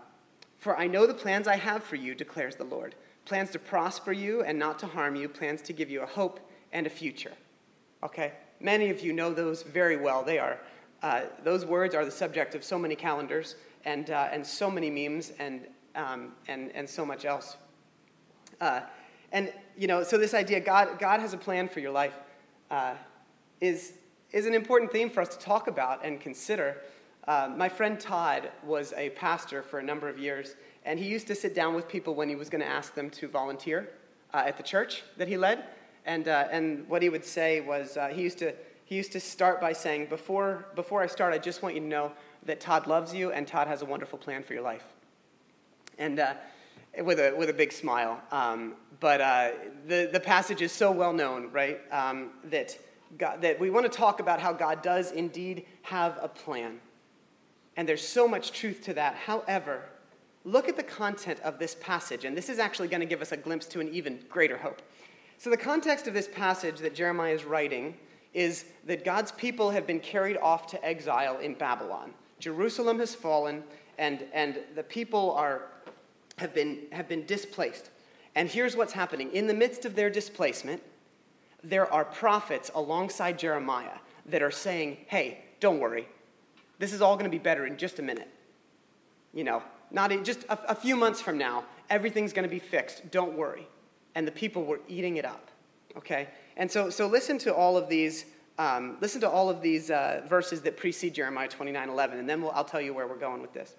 For 0.59 0.77
I 0.77 0.87
know 0.87 1.07
the 1.07 1.15
plans 1.15 1.47
I 1.47 1.57
have 1.57 1.85
for 1.85 1.97
you, 1.97 2.15
declares 2.15 2.57
the 2.57 2.65
Lord 2.65 2.95
plans 3.27 3.51
to 3.51 3.59
prosper 3.61 4.11
you 4.11 4.43
and 4.43 4.59
not 4.59 4.79
to 4.79 4.87
harm 4.87 5.15
you, 5.15 5.29
plans 5.29 5.63
to 5.63 5.73
give 5.73 5.89
you 5.89 6.03
a 6.03 6.07
hope 6.07 6.41
and 6.73 6.87
a 6.87 6.91
future. 6.91 7.31
Okay? 8.03 8.33
Many 8.59 8.91
of 8.91 9.01
you 9.03 9.13
know 9.13 9.33
those 9.33 9.63
very 9.63 9.97
well. 9.97 10.25
They 10.25 10.39
are, 10.39 10.59
uh, 11.03 11.23
those 11.45 11.65
words 11.65 11.95
are 11.95 12.05
the 12.05 12.11
subject 12.11 12.57
of 12.57 12.65
so 12.65 12.77
many 12.77 12.97
calendars 12.97 13.55
and, 13.85 14.11
uh, 14.11 14.29
and 14.33 14.45
so 14.45 14.69
many 14.69 14.91
memes 14.91 15.33
and, 15.39 15.67
um, 15.95 16.33
and, 16.49 16.73
and 16.75 16.89
so 16.89 17.07
much 17.07 17.25
else. 17.25 17.57
Uh, 18.61 18.81
and, 19.31 19.53
you 19.79 19.87
know, 19.87 20.03
so 20.03 20.19
this 20.19 20.35
idea 20.35 20.59
God, 20.59 20.99
God 20.99 21.21
has 21.21 21.33
a 21.33 21.39
plan 21.39 21.69
for 21.69 21.79
your 21.79 21.93
life 21.93 22.15
uh, 22.71 22.95
is, 23.61 23.95
is 24.33 24.47
an 24.47 24.55
important 24.55 24.93
theme 24.93 25.11
for 25.11 25.21
us 25.21 25.29
to 25.29 25.39
talk 25.39 25.67
about 25.67 26.05
and 26.05 26.21
consider. 26.21 26.77
Uh, 27.27 27.51
my 27.57 27.69
friend 27.69 28.01
Todd 28.01 28.51
was 28.65 28.93
a 28.97 29.11
pastor 29.11 29.63
for 29.63 29.79
a 29.79 29.83
number 29.83 30.09
of 30.09 30.19
years, 30.19 30.57
and 30.85 30.99
he 30.99 31.07
used 31.07 31.27
to 31.27 31.35
sit 31.35 31.55
down 31.55 31.75
with 31.75 31.89
people 31.89 32.15
when 32.15 32.29
he 32.29 32.37
was 32.37 32.49
going 32.49 32.63
to 32.63 32.67
ask 32.67 32.95
them 32.95 33.11
to 33.11 33.29
volunteer 33.29 33.91
uh, 34.33 34.43
at 34.47 34.57
the 34.57 34.63
church 34.63 35.03
that 35.17 35.29
he 35.29 35.37
led. 35.37 35.65
And, 36.07 36.29
uh, 36.29 36.49
and 36.51 36.89
what 36.89 37.03
he 37.03 37.09
would 37.09 37.25
say 37.25 37.61
was 37.61 37.97
uh, 37.97 38.09
he, 38.09 38.23
used 38.23 38.39
to, 38.39 38.55
he 38.85 38.97
used 38.97 39.13
to 39.13 39.21
start 39.21 39.61
by 39.61 39.73
saying, 39.73 40.07
before, 40.07 40.67
before 40.75 41.03
I 41.03 41.07
start, 41.07 41.35
I 41.35 41.39
just 41.39 41.63
want 41.63 41.75
you 41.75 41.81
to 41.81 41.87
know 41.87 42.13
that 42.47 42.61
Todd 42.61 42.87
loves 42.87 43.15
you 43.15 43.33
and 43.33 43.47
Todd 43.47 43.69
has 43.69 43.83
a 43.83 43.85
wonderful 43.85 44.19
plan 44.19 44.43
for 44.43 44.55
your 44.55 44.63
life. 44.63 44.85
And 45.99 46.19
with, 46.99 47.21
a, 47.21 47.35
with 47.37 47.51
a 47.51 47.53
big 47.53 47.73
smile. 47.73 48.21
Um, 48.33 48.75
but 49.01 49.21
uh, 49.21 49.51
the, 49.89 50.09
the 50.13 50.21
passage 50.21 50.63
is 50.63 50.71
so 50.71 50.93
well 50.93 51.13
known, 51.13 51.51
right, 51.51 51.81
um, 51.91 52.31
that, 52.45 52.79
God, 53.19 53.41
that 53.43 53.59
we 53.59 53.71
want 53.71 53.91
to 53.91 53.99
talk 53.99 54.21
about 54.21 54.41
how 54.41 54.53
God 54.53 54.83
does 54.83 55.13
indeed 55.13 55.65
have 55.83 56.19
a 56.23 56.29
plan. 56.29 56.79
And 57.77 57.89
there's 57.89 58.07
so 58.07 58.29
much 58.29 58.53
truth 58.53 58.83
to 58.85 58.95
that. 58.95 59.15
However, 59.15 59.83
look 60.45 60.69
at 60.69 60.77
the 60.77 60.83
content 60.83 61.41
of 61.41 61.59
this 61.59 61.77
passage, 61.81 62.25
and 62.25 62.37
this 62.37 62.49
is 62.49 62.59
actually 62.59 62.89
going 62.89 63.01
to 63.01 63.07
give 63.07 63.23
us 63.23 63.33
a 63.33 63.37
glimpse 63.37 63.67
to 63.67 63.81
an 63.81 63.89
even 63.89 64.21
greater 64.29 64.59
hope. 64.59 64.83
So, 65.39 65.49
the 65.49 65.57
context 65.57 66.07
of 66.07 66.13
this 66.13 66.29
passage 66.29 66.79
that 66.81 66.95
Jeremiah 66.95 67.33
is 67.33 67.45
writing 67.45 67.95
is 68.35 68.67
that 68.85 69.05
God's 69.05 69.33
people 69.33 69.71
have 69.71 69.87
been 69.87 70.01
carried 70.01 70.37
off 70.37 70.67
to 70.69 70.85
exile 70.85 71.39
in 71.39 71.55
Babylon. 71.55 72.13
Jerusalem 72.39 72.99
has 72.99 73.15
fallen, 73.15 73.65
and, 73.99 74.25
and 74.33 74.61
the 74.75 74.83
people 74.83 75.33
are 75.33 75.63
have 76.41 76.55
been, 76.55 76.79
have 76.91 77.09
been 77.09 77.25
displaced. 77.27 77.91
And 78.35 78.49
here's 78.49 78.77
what's 78.77 78.93
happening 78.93 79.33
in 79.33 79.47
the 79.47 79.55
midst 79.55 79.85
of 79.85 79.95
their 79.95 80.11
displacement, 80.11 80.83
there 81.63 81.93
are 81.93 82.05
prophets 82.05 82.71
alongside 82.75 83.39
Jeremiah 83.39 83.99
that 84.27 84.43
are 84.43 84.51
saying, 84.51 84.99
hey, 85.07 85.45
don't 85.59 85.81
worry. 85.81 86.09
This 86.79 86.93
is 86.93 87.03
all 87.03 87.15
going 87.15 87.25
to 87.25 87.31
be 87.31 87.39
better 87.39 87.67
in 87.67 87.77
just 87.77 87.99
a 87.99 88.03
minute. 88.03 88.29
You 89.35 89.45
know, 89.45 89.63
not 89.91 90.13
in, 90.13 90.25
just 90.25 90.45
a, 90.45 90.71
a 90.71 90.75
few 90.75 90.97
months 90.97 91.21
from 91.21 91.39
now, 91.39 91.65
everything's 91.89 92.33
going 92.33 92.49
to 92.49 92.51
be 92.51 92.59
fixed. 92.59 93.11
Don't 93.11 93.37
worry. 93.37 93.67
And 94.15 94.27
the 94.27 94.33
people 94.33 94.65
were 94.65 94.81
eating 94.89 95.17
it 95.17 95.25
up. 95.25 95.51
Okay? 95.97 96.29
And 96.57 96.71
so, 96.71 96.91
so 96.91 97.07
listen 97.07 97.39
to 97.39 97.55
all 97.55 97.77
of 97.77 97.89
these. 97.89 98.27
Um, 98.59 98.99
listen 99.01 99.23
to 99.23 99.29
all 99.29 99.49
of 99.49 99.63
these 99.63 99.91
uh, 99.91 100.23
verses 100.29 100.61
that 100.63 100.77
precede 100.77 101.15
Jeremiah 101.15 101.49
29 101.49 101.89
11, 101.89 102.19
and 102.19 102.29
then 102.29 102.43
we'll, 102.43 102.51
I'll 102.51 102.65
tell 102.65 102.81
you 102.81 102.93
where 102.93 103.07
we're 103.07 103.17
going 103.17 103.41
with 103.41 103.55
this. 103.55 103.75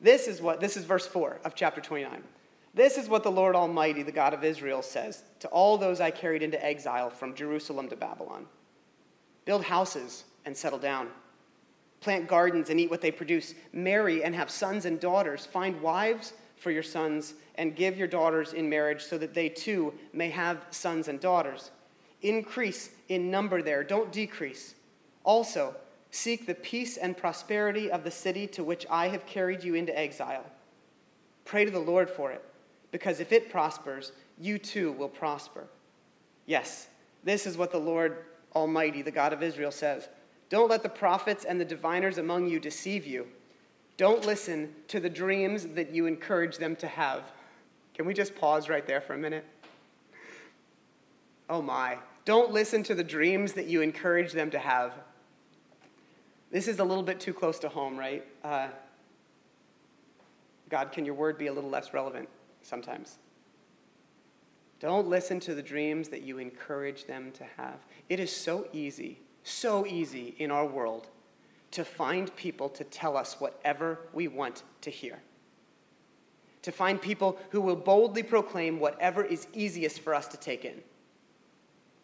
This 0.00 0.28
is 0.28 0.40
what, 0.40 0.60
this 0.60 0.76
is 0.76 0.84
verse 0.84 1.06
4 1.08 1.40
of 1.44 1.56
chapter 1.56 1.80
29. 1.80 2.22
This 2.76 2.96
is 2.96 3.08
what 3.08 3.24
the 3.24 3.32
Lord 3.32 3.56
Almighty, 3.56 4.04
the 4.04 4.12
God 4.12 4.32
of 4.32 4.44
Israel, 4.44 4.82
says 4.82 5.24
to 5.40 5.48
all 5.48 5.76
those 5.76 6.00
I 6.00 6.12
carried 6.12 6.44
into 6.44 6.64
exile 6.64 7.10
from 7.10 7.34
Jerusalem 7.34 7.88
to 7.88 7.96
Babylon 7.96 8.46
Build 9.44 9.64
houses 9.64 10.24
and 10.44 10.56
settle 10.56 10.78
down. 10.78 11.08
Plant 12.00 12.28
gardens 12.28 12.70
and 12.70 12.78
eat 12.78 12.90
what 12.90 13.00
they 13.00 13.10
produce. 13.10 13.54
Marry 13.72 14.22
and 14.22 14.34
have 14.34 14.50
sons 14.50 14.84
and 14.84 15.00
daughters. 15.00 15.46
Find 15.46 15.80
wives 15.80 16.34
for 16.56 16.70
your 16.70 16.82
sons 16.84 17.34
and 17.56 17.74
give 17.74 17.96
your 17.96 18.08
daughters 18.08 18.52
in 18.52 18.68
marriage 18.68 19.02
so 19.02 19.18
that 19.18 19.34
they 19.34 19.48
too 19.48 19.92
may 20.12 20.30
have 20.30 20.64
sons 20.70 21.08
and 21.08 21.18
daughters. 21.18 21.72
Increase 22.22 22.90
in 23.08 23.30
number 23.30 23.62
there, 23.62 23.82
don't 23.82 24.12
decrease. 24.12 24.74
Also, 25.24 25.74
Seek 26.16 26.46
the 26.46 26.54
peace 26.54 26.96
and 26.96 27.14
prosperity 27.14 27.90
of 27.90 28.02
the 28.02 28.10
city 28.10 28.46
to 28.46 28.64
which 28.64 28.86
I 28.88 29.08
have 29.08 29.26
carried 29.26 29.62
you 29.62 29.74
into 29.74 29.96
exile. 29.96 30.46
Pray 31.44 31.66
to 31.66 31.70
the 31.70 31.78
Lord 31.78 32.08
for 32.08 32.32
it, 32.32 32.42
because 32.90 33.20
if 33.20 33.32
it 33.32 33.50
prospers, 33.50 34.12
you 34.38 34.58
too 34.58 34.92
will 34.92 35.08
prosper. 35.08 35.64
Yes, 36.46 36.88
this 37.24 37.46
is 37.46 37.56
what 37.56 37.72
the 37.72 37.78
Lord 37.78 38.24
Almighty, 38.54 39.02
the 39.02 39.10
God 39.10 39.32
of 39.32 39.42
Israel, 39.42 39.72
says. 39.72 40.08
Don't 40.48 40.70
let 40.70 40.82
the 40.82 40.88
prophets 40.88 41.44
and 41.44 41.60
the 41.60 41.64
diviners 41.64 42.18
among 42.18 42.48
you 42.48 42.60
deceive 42.60 43.06
you. 43.06 43.26
Don't 43.96 44.24
listen 44.24 44.74
to 44.88 45.00
the 45.00 45.10
dreams 45.10 45.66
that 45.68 45.90
you 45.90 46.06
encourage 46.06 46.58
them 46.58 46.76
to 46.76 46.86
have. 46.86 47.22
Can 47.94 48.06
we 48.06 48.14
just 48.14 48.34
pause 48.34 48.68
right 48.68 48.86
there 48.86 49.00
for 49.00 49.14
a 49.14 49.18
minute? 49.18 49.44
Oh 51.48 51.62
my. 51.62 51.98
Don't 52.24 52.52
listen 52.52 52.82
to 52.84 52.94
the 52.94 53.04
dreams 53.04 53.52
that 53.54 53.66
you 53.66 53.82
encourage 53.82 54.32
them 54.32 54.50
to 54.50 54.58
have. 54.58 54.92
This 56.50 56.68
is 56.68 56.78
a 56.78 56.84
little 56.84 57.02
bit 57.02 57.20
too 57.20 57.32
close 57.32 57.58
to 57.60 57.68
home, 57.68 57.96
right? 57.96 58.24
Uh, 58.44 58.68
God, 60.68 60.92
can 60.92 61.04
your 61.04 61.14
word 61.14 61.38
be 61.38 61.46
a 61.46 61.52
little 61.52 61.70
less 61.70 61.92
relevant 61.94 62.28
sometimes? 62.66 63.18
Don't 64.78 65.08
listen 65.08 65.40
to 65.40 65.54
the 65.54 65.62
dreams 65.62 66.08
that 66.08 66.22
you 66.22 66.38
encourage 66.38 67.06
them 67.06 67.32
to 67.32 67.44
have. 67.56 67.86
It 68.08 68.20
is 68.20 68.34
so 68.34 68.66
easy, 68.72 69.20
so 69.42 69.86
easy 69.86 70.34
in 70.38 70.50
our 70.50 70.66
world 70.66 71.08
to 71.70 71.84
find 71.84 72.34
people 72.36 72.68
to 72.70 72.84
tell 72.84 73.16
us 73.16 73.40
whatever 73.40 74.00
we 74.12 74.28
want 74.28 74.62
to 74.82 74.90
hear. 74.90 75.18
To 76.62 76.72
find 76.72 77.00
people 77.00 77.38
who 77.50 77.60
will 77.60 77.76
boldly 77.76 78.22
proclaim 78.22 78.78
whatever 78.78 79.24
is 79.24 79.46
easiest 79.54 80.00
for 80.00 80.14
us 80.14 80.26
to 80.28 80.36
take 80.36 80.64
in. 80.64 80.82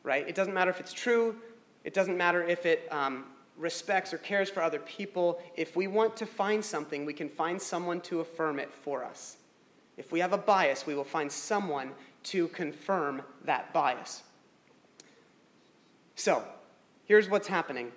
Right? 0.02 0.26
It 0.26 0.34
doesn't 0.34 0.54
matter 0.54 0.70
if 0.70 0.80
it's 0.80 0.92
true, 0.92 1.36
it 1.84 1.94
doesn't 1.94 2.16
matter 2.16 2.42
if 2.42 2.64
it 2.64 2.88
um, 2.90 3.24
respects 3.56 4.12
or 4.12 4.18
cares 4.18 4.48
for 4.48 4.62
other 4.62 4.78
people, 4.80 5.40
if 5.56 5.76
we 5.76 5.86
want 5.86 6.16
to 6.16 6.26
find 6.26 6.64
something, 6.64 7.04
we 7.04 7.12
can 7.12 7.28
find 7.28 7.60
someone 7.60 8.00
to 8.02 8.20
affirm 8.20 8.58
it 8.58 8.72
for 8.72 9.04
us. 9.04 9.36
If 9.96 10.12
we 10.12 10.20
have 10.20 10.32
a 10.32 10.38
bias, 10.38 10.86
we 10.86 10.94
will 10.94 11.04
find 11.04 11.30
someone 11.30 11.92
to 12.24 12.48
confirm 12.48 13.22
that 13.44 13.72
bias. 13.72 14.22
So, 16.14 16.44
here's 17.04 17.28
what's 17.28 17.48
happening. 17.48 17.92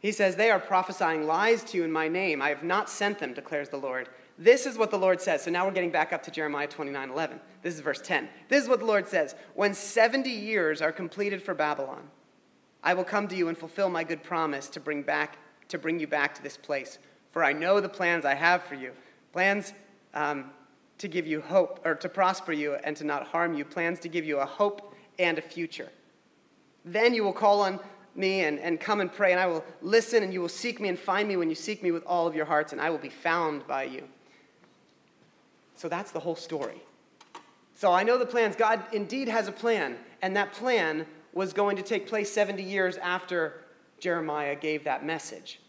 He 0.00 0.12
says, 0.12 0.36
They 0.36 0.50
are 0.50 0.58
prophesying 0.58 1.26
lies 1.26 1.62
to 1.64 1.76
you 1.76 1.84
in 1.84 1.92
my 1.92 2.08
name. 2.08 2.42
I 2.42 2.48
have 2.48 2.64
not 2.64 2.88
sent 2.90 3.18
them, 3.18 3.34
declares 3.34 3.68
the 3.68 3.76
Lord. 3.76 4.08
This 4.40 4.64
is 4.64 4.78
what 4.78 4.90
the 4.90 4.98
Lord 4.98 5.20
says. 5.20 5.42
So 5.42 5.50
now 5.50 5.66
we're 5.66 5.74
getting 5.74 5.90
back 5.90 6.14
up 6.14 6.22
to 6.22 6.30
Jeremiah 6.30 6.66
29 6.66 7.10
11. 7.10 7.38
This 7.62 7.74
is 7.74 7.80
verse 7.80 8.00
10. 8.00 8.26
This 8.48 8.62
is 8.62 8.68
what 8.70 8.78
the 8.78 8.86
Lord 8.86 9.06
says 9.06 9.34
When 9.54 9.74
70 9.74 10.30
years 10.30 10.80
are 10.80 10.92
completed 10.92 11.42
for 11.42 11.54
Babylon, 11.54 12.08
I 12.82 12.94
will 12.94 13.04
come 13.04 13.28
to 13.28 13.36
you 13.36 13.48
and 13.48 13.58
fulfill 13.58 13.90
my 13.90 14.02
good 14.02 14.22
promise 14.22 14.68
to 14.70 14.80
bring 14.80 15.02
back 15.02 15.38
to 15.68 15.78
bring 15.78 16.00
you 16.00 16.06
back 16.06 16.34
to 16.34 16.42
this 16.42 16.56
place. 16.56 16.98
For 17.32 17.44
I 17.44 17.52
know 17.52 17.80
the 17.80 17.88
plans 17.88 18.24
I 18.24 18.34
have 18.34 18.64
for 18.64 18.74
you, 18.74 18.92
plans 19.32 19.72
um, 20.14 20.50
to 21.00 21.08
give 21.08 21.26
you 21.26 21.40
hope 21.40 21.80
or 21.84 21.94
to 21.94 22.08
prosper 22.08 22.52
you 22.52 22.74
and 22.84 22.96
to 22.96 23.04
not 23.04 23.26
harm 23.26 23.54
you, 23.54 23.64
plans 23.64 23.98
to 24.00 24.08
give 24.08 24.24
you 24.24 24.38
a 24.38 24.46
hope 24.46 24.94
and 25.18 25.38
a 25.38 25.42
future. 25.42 25.88
Then 26.84 27.14
you 27.14 27.24
will 27.24 27.32
call 27.32 27.62
on 27.62 27.80
me 28.14 28.44
and, 28.44 28.58
and 28.60 28.78
come 28.78 29.00
and 29.00 29.12
pray, 29.12 29.32
and 29.32 29.40
I 29.40 29.46
will 29.46 29.64
listen, 29.80 30.22
and 30.22 30.32
you 30.32 30.40
will 30.40 30.48
seek 30.48 30.78
me 30.78 30.88
and 30.88 30.98
find 30.98 31.26
me 31.26 31.36
when 31.36 31.48
you 31.48 31.54
seek 31.54 31.82
me 31.82 31.90
with 31.90 32.04
all 32.04 32.26
of 32.26 32.34
your 32.34 32.44
hearts, 32.44 32.72
and 32.72 32.80
I 32.80 32.90
will 32.90 32.98
be 32.98 33.08
found 33.08 33.66
by 33.66 33.84
you. 33.84 34.06
So 35.74 35.88
that's 35.88 36.10
the 36.10 36.20
whole 36.20 36.36
story. 36.36 36.82
So 37.74 37.92
I 37.92 38.02
know 38.02 38.18
the 38.18 38.26
plans. 38.26 38.56
God 38.56 38.82
indeed 38.92 39.28
has 39.28 39.48
a 39.48 39.52
plan, 39.52 39.96
and 40.20 40.36
that 40.36 40.52
plan 40.52 41.06
was 41.32 41.54
going 41.54 41.76
to 41.76 41.82
take 41.82 42.06
place 42.06 42.30
70 42.30 42.62
years 42.62 42.98
after 42.98 43.64
Jeremiah 44.00 44.54
gave 44.54 44.84
that 44.84 45.06
message. 45.06 45.60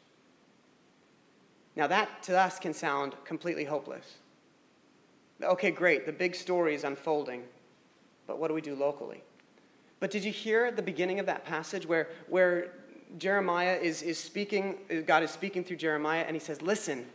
Now, 1.77 1.87
that 1.87 2.23
to 2.23 2.37
us 2.37 2.59
can 2.59 2.73
sound 2.73 3.15
completely 3.23 3.63
hopeless. 3.63 4.17
Okay, 5.43 5.71
great, 5.71 6.05
the 6.05 6.11
big 6.11 6.35
story 6.35 6.75
is 6.75 6.83
unfolding, 6.83 7.43
but 8.27 8.37
what 8.37 8.47
do 8.47 8.53
we 8.53 8.61
do 8.61 8.75
locally? 8.75 9.23
But 9.99 10.11
did 10.11 10.23
you 10.23 10.31
hear 10.31 10.71
the 10.71 10.81
beginning 10.81 11.19
of 11.19 11.25
that 11.27 11.45
passage 11.45 11.85
where, 11.85 12.09
where 12.27 12.73
Jeremiah 13.17 13.77
is, 13.81 14.01
is 14.01 14.19
speaking, 14.19 15.03
God 15.05 15.23
is 15.23 15.31
speaking 15.31 15.63
through 15.63 15.77
Jeremiah, 15.77 16.23
and 16.25 16.35
he 16.35 16.39
says, 16.39 16.61
Listen, 16.61 17.05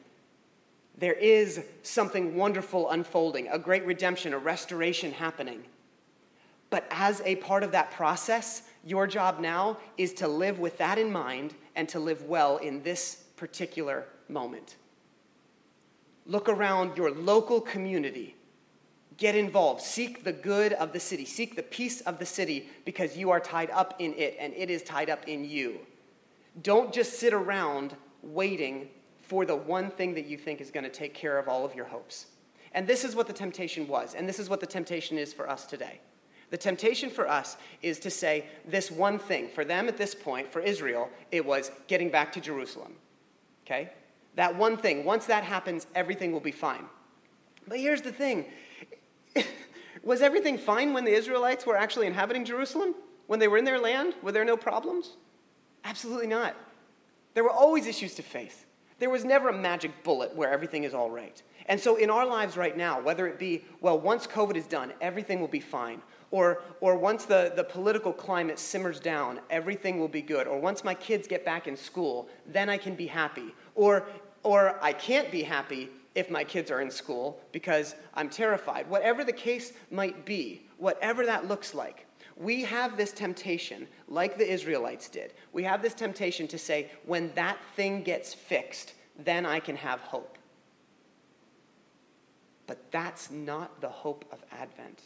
there 0.99 1.15
is 1.15 1.63
something 1.83 2.37
wonderful 2.37 2.91
unfolding, 2.91 3.49
a 3.49 3.59
great 3.59 3.85
redemption, 3.85 4.33
a 4.33 4.39
restoration 4.39 5.13
happening. 5.13 5.65
But 6.71 6.87
as 6.91 7.23
a 7.25 7.37
part 7.37 7.63
of 7.63 7.73
that 7.73 7.91
process, 7.91 8.63
your 8.85 9.07
job 9.07 9.41
now 9.41 9.79
is 9.99 10.13
to 10.15 10.29
live 10.29 10.59
with 10.59 10.79
that 10.79 10.99
in 10.99 11.13
mind 11.13 11.55
and 11.75 11.89
to 11.91 11.99
live 11.99 12.23
well 12.23 12.57
in 12.59 12.83
this 12.83 13.25
particular 13.37 14.07
moment. 14.29 14.77
Look 16.27 16.49
around 16.49 16.97
your 16.97 17.11
local 17.11 17.61
community. 17.61 18.37
Get 19.17 19.35
involved. 19.35 19.81
Seek 19.81 20.25
the 20.25 20.33
good 20.33 20.73
of 20.75 20.93
the 20.93 21.01
city. 21.01 21.25
Seek 21.25 21.57
the 21.57 21.63
peace 21.63 22.01
of 22.03 22.19
the 22.19 22.27
city 22.27 22.69
because 22.85 23.17
you 23.17 23.31
are 23.31 23.41
tied 23.41 23.71
up 23.71 23.95
in 23.99 24.13
it 24.15 24.37
and 24.39 24.53
it 24.55 24.69
is 24.69 24.83
tied 24.83 25.09
up 25.09 25.27
in 25.27 25.45
you. 25.45 25.79
Don't 26.63 26.93
just 26.93 27.19
sit 27.19 27.33
around 27.33 27.95
waiting 28.23 28.89
for 29.23 29.45
the 29.45 29.57
one 29.57 29.91
thing 29.91 30.15
that 30.15 30.27
you 30.27 30.37
think 30.37 30.61
is 30.61 30.71
going 30.71 30.85
to 30.85 30.91
take 30.91 31.15
care 31.15 31.39
of 31.39 31.49
all 31.49 31.65
of 31.65 31.75
your 31.75 31.85
hopes. 31.85 32.27
And 32.73 32.87
this 32.87 33.05
is 33.05 33.17
what 33.17 33.27
the 33.27 33.33
temptation 33.33 33.89
was, 33.89 34.15
and 34.15 34.29
this 34.29 34.39
is 34.39 34.51
what 34.51 34.61
the 34.61 34.67
temptation 34.67 35.19
is 35.19 35.33
for 35.33 35.49
us 35.49 35.65
today. 35.65 36.01
The 36.51 36.57
temptation 36.57 37.11
for 37.11 37.29
us 37.29 37.57
is 37.83 37.99
to 38.01 38.11
say 38.11 38.47
this 38.67 38.91
one 38.91 39.19
thing. 39.19 39.49
For 39.49 39.65
them 39.65 39.89
at 39.89 39.97
this 39.97 40.15
point, 40.15 40.53
for 40.53 40.61
Israel, 40.61 41.11
it 41.33 41.45
was 41.45 41.71
getting 41.89 42.11
back 42.11 42.33
to 42.33 42.41
Jerusalem. 42.41 42.95
Okay? 43.65 43.91
That 44.37 44.55
one 44.57 44.77
thing. 44.77 45.05
Once 45.05 45.27
that 45.27 45.45
happens, 45.45 45.87
everything 45.95 46.33
will 46.33 46.41
be 46.41 46.53
fine. 46.53 46.85
But 47.67 47.81
here's 47.81 48.03
the 48.03 48.13
thing 48.13 48.47
Was 50.03 50.23
everything 50.23 50.57
fine 50.57 50.93
when 50.93 51.05
the 51.05 51.13
Israelites 51.13 51.67
were 51.67 51.77
actually 51.77 52.07
inhabiting 52.07 52.45
Jerusalem? 52.45 52.95
When 53.27 53.41
they 53.41 53.49
were 53.49 53.59
in 53.59 53.65
their 53.65 53.81
land? 53.81 54.15
Were 54.23 54.31
there 54.33 54.45
no 54.45 54.57
problems? 54.57 55.17
Absolutely 55.85 56.29
not. 56.29 56.55
There 57.35 57.43
were 57.43 57.51
always 57.51 57.87
issues 57.87 58.15
to 58.15 58.23
face. 58.23 58.67
There 58.99 59.11
was 59.11 59.25
never 59.25 59.49
a 59.49 59.53
magic 59.53 60.05
bullet 60.05 60.35
where 60.35 60.51
everything 60.51 60.85
is 60.85 60.95
all 60.95 61.11
right. 61.11 61.43
And 61.67 61.79
so 61.79 61.97
in 61.97 62.09
our 62.09 62.25
lives 62.25 62.57
right 62.57 62.77
now, 62.77 63.01
whether 63.01 63.27
it 63.27 63.39
be, 63.39 63.65
well, 63.81 63.99
once 63.99 64.27
COVID 64.27 64.57
is 64.57 64.67
done, 64.67 64.93
everything 65.01 65.41
will 65.41 65.49
be 65.49 65.61
fine, 65.61 66.01
or, 66.31 66.63
or 66.81 66.97
once 66.97 67.25
the, 67.25 67.53
the 67.57 67.65
political 67.65 68.13
climate 68.13 68.59
simmers 68.59 69.01
down, 69.01 69.41
everything 69.51 69.99
will 69.99 70.09
be 70.09 70.23
good, 70.23 70.47
or 70.47 70.59
once 70.59 70.83
my 70.83 70.95
kids 70.95 71.27
get 71.27 71.45
back 71.45 71.67
in 71.67 71.77
school, 71.77 72.29
then 72.47 72.69
I 72.69 72.79
can 72.79 72.95
be 72.95 73.07
happy, 73.07 73.55
or, 73.75 74.07
or 74.47 74.79
I 74.81 74.93
can't 74.93 75.33
be 75.33 75.43
happy 75.43 75.89
if 76.15 76.31
my 76.31 76.45
kids 76.45 76.71
are 76.71 76.81
in 76.81 76.89
school 76.89 77.41
because 77.51 77.97
I'm 78.15 78.31
terrified. 78.31 78.89
Whatever 78.89 79.25
the 79.25 79.33
case 79.33 79.73
might 79.91 80.25
be, 80.25 80.63
whatever 80.79 81.27
that 81.27 81.49
looks 81.49 81.75
like, 81.75 82.07
we 82.37 82.63
have 82.63 82.97
this 82.97 83.11
temptation, 83.11 83.89
like 84.07 84.39
the 84.39 84.49
Israelites 84.49 85.09
did. 85.09 85.35
We 85.53 85.65
have 85.65 85.83
this 85.83 85.95
temptation 85.95 86.47
to 86.47 86.59
say, 86.59 86.93
when 87.07 87.33
that 87.35 87.59
thing 87.75 88.05
gets 88.05 88.35
fixed, 88.35 88.95
then 89.19 89.45
I 89.45 89.59
can 89.59 89.75
have 89.75 89.99
hope. 89.99 90.39
But 92.69 92.93
that's 92.93 93.33
not 93.33 93.81
the 93.81 93.89
hope 93.89 94.25
of 94.31 94.45
Advent. 94.53 95.03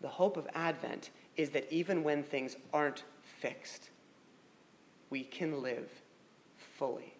The 0.00 0.08
hope 0.08 0.36
of 0.36 0.48
Advent 0.54 1.10
is 1.36 1.50
that 1.50 1.72
even 1.72 2.02
when 2.02 2.24
things 2.24 2.56
aren't 2.72 3.04
fixed, 3.38 3.90
we 5.08 5.22
can 5.22 5.62
live 5.62 5.88
fully. 6.76 7.14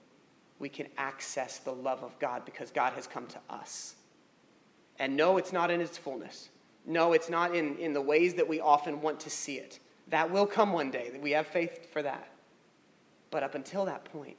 We 0.61 0.68
can 0.68 0.87
access 0.96 1.59
the 1.59 1.73
love 1.73 2.05
of 2.05 2.16
God 2.20 2.44
because 2.44 2.70
God 2.70 2.92
has 2.92 3.09
come 3.09 3.27
to 3.29 3.38
us. 3.49 3.96
And 5.01 5.16
no, 5.16 5.38
it's 5.38 5.53
not 5.53 5.70
in 5.70 5.81
its 5.81 5.99
fullness. 5.99 6.51
No, 6.87 7.14
it's 7.14 7.31
not 7.31 7.57
in, 7.57 7.77
in 7.79 7.92
the 7.92 8.01
ways 8.01 8.35
that 8.35 8.46
we 8.46 8.61
often 8.61 9.01
want 9.01 9.18
to 9.20 9.31
see 9.31 9.57
it. 9.57 9.81
That 10.09 10.31
will 10.31 10.46
come 10.46 10.73
one 10.73 10.90
day. 10.90 11.18
We 11.20 11.31
have 11.33 11.46
faith 11.46 11.90
for 11.92 12.03
that. 12.03 12.29
But 13.31 13.42
up 13.42 13.55
until 13.55 13.85
that 13.87 14.05
point, 14.05 14.37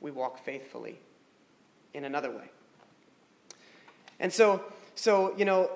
we 0.00 0.10
walk 0.10 0.44
faithfully 0.44 0.98
in 1.94 2.04
another 2.04 2.30
way. 2.30 2.50
And 4.18 4.32
so, 4.32 4.62
so 4.94 5.34
you 5.36 5.44
know, 5.44 5.70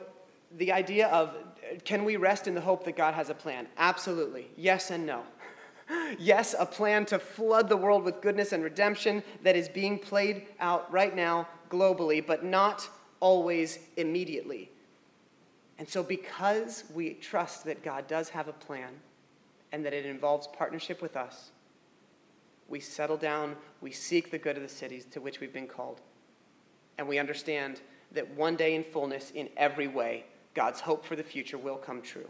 the 0.57 0.73
idea 0.73 1.09
of 1.09 1.35
can 1.85 2.05
we 2.05 2.17
rest 2.17 2.47
in 2.47 2.55
the 2.55 2.61
hope 2.61 2.85
that 2.85 2.97
God 2.97 3.15
has 3.15 3.29
a 3.29 3.35
plan? 3.35 3.67
Absolutely. 3.77 4.49
Yes 4.57 4.91
and 4.91 5.05
no. 5.07 5.23
Yes, 6.19 6.55
a 6.59 6.67
plan 6.67 7.05
to 7.07 7.19
flood 7.19 7.69
the 7.69 7.77
world 7.77 8.05
with 8.05 8.21
goodness 8.21 8.53
and 8.53 8.63
redemption 8.63 9.23
that 9.43 9.57
is 9.57 9.69
being 9.69 9.99
played 9.99 10.47
out 10.61 10.91
right 10.93 11.15
now 11.15 11.49
globally, 11.71 12.25
but 12.25 12.45
not 12.45 12.89
always 13.21 13.79
immediately. 13.97 14.71
And 15.79 15.89
so, 15.89 16.03
because 16.03 16.85
we 16.95 17.15
trust 17.15 17.65
that 17.67 17.83
God 17.83 18.07
does 18.07 18.29
have 18.31 18.49
a 18.49 18.53
plan 18.53 18.93
and 19.73 19.85
that 19.85 19.93
it 19.93 20.07
involves 20.07 20.47
partnership 20.47 21.03
with 21.03 21.17
us, 21.17 21.51
we 22.69 22.81
settle 22.81 23.17
down, 23.17 23.57
we 23.81 23.93
seek 23.93 24.31
the 24.31 24.39
good 24.39 24.57
of 24.57 24.63
the 24.63 24.69
cities 24.69 25.05
to 25.13 25.21
which 25.21 25.41
we've 25.41 25.53
been 25.53 25.69
called, 25.69 26.01
and 26.99 27.07
we 27.07 27.19
understand 27.19 27.81
that 28.13 28.29
one 28.35 28.57
day 28.57 28.75
in 28.75 28.83
fullness, 28.83 29.31
in 29.35 29.49
every 29.57 29.87
way, 29.87 30.25
God's 30.55 30.81
hope 30.81 31.05
for 31.05 31.17
the 31.17 31.23
future 31.23 31.59
will 31.59 31.77
come 31.77 32.01
true. 32.01 32.29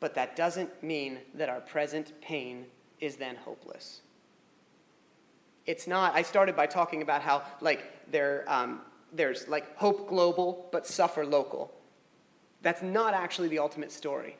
But 0.00 0.14
that 0.14 0.36
doesn't 0.36 0.82
mean 0.82 1.18
that 1.34 1.48
our 1.48 1.60
present 1.60 2.12
pain 2.20 2.66
is 3.00 3.16
then 3.16 3.36
hopeless. 3.36 4.00
It's 5.64 5.86
not, 5.86 6.14
I 6.14 6.22
started 6.22 6.54
by 6.54 6.66
talking 6.66 7.02
about 7.02 7.22
how, 7.22 7.42
like, 7.60 8.10
there, 8.10 8.44
um, 8.46 8.82
there's 9.12 9.48
like 9.48 9.76
hope 9.76 10.08
global, 10.08 10.68
but 10.72 10.86
suffer 10.86 11.24
local. 11.24 11.72
That's 12.62 12.82
not 12.82 13.14
actually 13.14 13.48
the 13.48 13.58
ultimate 13.58 13.92
story. 13.92 14.36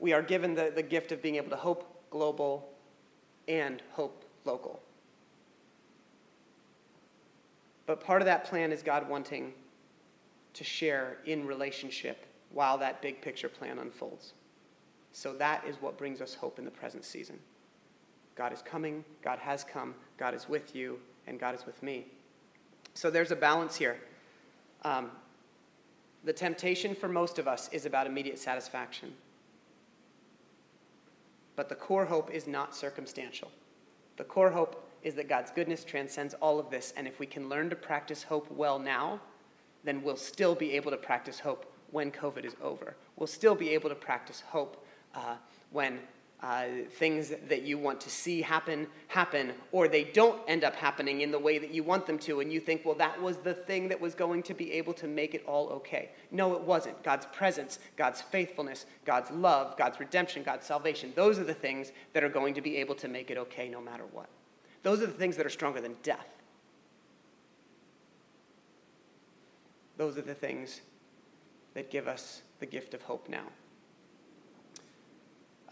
We 0.00 0.12
are 0.12 0.22
given 0.22 0.54
the, 0.54 0.72
the 0.74 0.82
gift 0.82 1.12
of 1.12 1.22
being 1.22 1.36
able 1.36 1.50
to 1.50 1.56
hope 1.56 2.08
global 2.10 2.68
and 3.48 3.82
hope 3.92 4.24
local. 4.44 4.80
But 7.86 8.00
part 8.00 8.22
of 8.22 8.26
that 8.26 8.44
plan 8.44 8.72
is 8.72 8.82
God 8.82 9.08
wanting 9.08 9.52
to 10.54 10.64
share 10.64 11.18
in 11.26 11.46
relationship 11.46 12.26
while 12.50 12.78
that 12.78 13.02
big 13.02 13.20
picture 13.20 13.48
plan 13.48 13.78
unfolds. 13.78 14.32
So 15.14 15.32
that 15.34 15.64
is 15.64 15.76
what 15.76 15.96
brings 15.96 16.20
us 16.20 16.34
hope 16.34 16.58
in 16.58 16.64
the 16.64 16.72
present 16.72 17.04
season. 17.04 17.38
God 18.34 18.52
is 18.52 18.62
coming, 18.62 19.04
God 19.22 19.38
has 19.38 19.62
come, 19.62 19.94
God 20.18 20.34
is 20.34 20.48
with 20.48 20.74
you, 20.74 20.98
and 21.28 21.38
God 21.38 21.54
is 21.54 21.64
with 21.64 21.80
me. 21.84 22.06
So 22.94 23.10
there's 23.10 23.30
a 23.30 23.36
balance 23.36 23.76
here. 23.76 23.96
Um, 24.82 25.12
the 26.24 26.32
temptation 26.32 26.96
for 26.96 27.06
most 27.08 27.38
of 27.38 27.46
us 27.46 27.70
is 27.70 27.86
about 27.86 28.08
immediate 28.08 28.40
satisfaction. 28.40 29.14
But 31.54 31.68
the 31.68 31.76
core 31.76 32.06
hope 32.06 32.32
is 32.32 32.48
not 32.48 32.74
circumstantial. 32.74 33.52
The 34.16 34.24
core 34.24 34.50
hope 34.50 34.84
is 35.04 35.14
that 35.14 35.28
God's 35.28 35.52
goodness 35.52 35.84
transcends 35.84 36.34
all 36.34 36.58
of 36.58 36.70
this, 36.70 36.92
and 36.96 37.06
if 37.06 37.20
we 37.20 37.26
can 37.26 37.48
learn 37.48 37.70
to 37.70 37.76
practice 37.76 38.24
hope 38.24 38.50
well 38.50 38.80
now, 38.80 39.20
then 39.84 40.02
we'll 40.02 40.16
still 40.16 40.56
be 40.56 40.72
able 40.72 40.90
to 40.90 40.96
practice 40.96 41.38
hope 41.38 41.72
when 41.92 42.10
COVID 42.10 42.44
is 42.44 42.56
over. 42.60 42.96
We'll 43.14 43.28
still 43.28 43.54
be 43.54 43.70
able 43.70 43.90
to 43.90 43.94
practice 43.94 44.42
hope 44.48 44.83
uh, 45.14 45.36
when 45.70 46.00
uh, 46.44 46.66
things 46.98 47.32
that 47.48 47.62
you 47.62 47.78
want 47.78 47.98
to 48.02 48.10
see 48.10 48.42
happen 48.42 48.86
happen, 49.08 49.52
or 49.72 49.88
they 49.88 50.04
don't 50.04 50.38
end 50.46 50.62
up 50.62 50.74
happening 50.74 51.22
in 51.22 51.30
the 51.30 51.38
way 51.38 51.56
that 51.56 51.72
you 51.72 51.82
want 51.82 52.06
them 52.06 52.18
to, 52.18 52.40
and 52.40 52.52
you 52.52 52.60
think, 52.60 52.84
well, 52.84 52.94
that 52.94 53.20
was 53.22 53.38
the 53.38 53.54
thing 53.54 53.88
that 53.88 53.98
was 53.98 54.14
going 54.14 54.42
to 54.42 54.52
be 54.52 54.70
able 54.72 54.92
to 54.92 55.06
make 55.06 55.34
it 55.34 55.42
all 55.46 55.70
okay. 55.70 56.10
No, 56.30 56.54
it 56.54 56.60
wasn't. 56.60 57.02
God's 57.02 57.24
presence, 57.26 57.78
God's 57.96 58.20
faithfulness, 58.20 58.84
God's 59.06 59.30
love, 59.30 59.78
God's 59.78 59.98
redemption, 59.98 60.42
God's 60.42 60.66
salvation, 60.66 61.12
those 61.16 61.38
are 61.38 61.44
the 61.44 61.54
things 61.54 61.92
that 62.12 62.22
are 62.22 62.28
going 62.28 62.52
to 62.52 62.60
be 62.60 62.76
able 62.76 62.94
to 62.96 63.08
make 63.08 63.30
it 63.30 63.38
okay 63.38 63.70
no 63.70 63.80
matter 63.80 64.04
what. 64.12 64.28
Those 64.82 65.00
are 65.00 65.06
the 65.06 65.12
things 65.12 65.38
that 65.38 65.46
are 65.46 65.50
stronger 65.50 65.80
than 65.80 65.96
death. 66.02 66.28
Those 69.96 70.18
are 70.18 70.22
the 70.22 70.34
things 70.34 70.82
that 71.72 71.90
give 71.90 72.06
us 72.06 72.42
the 72.60 72.66
gift 72.66 72.92
of 72.92 73.00
hope 73.00 73.30
now. 73.30 73.46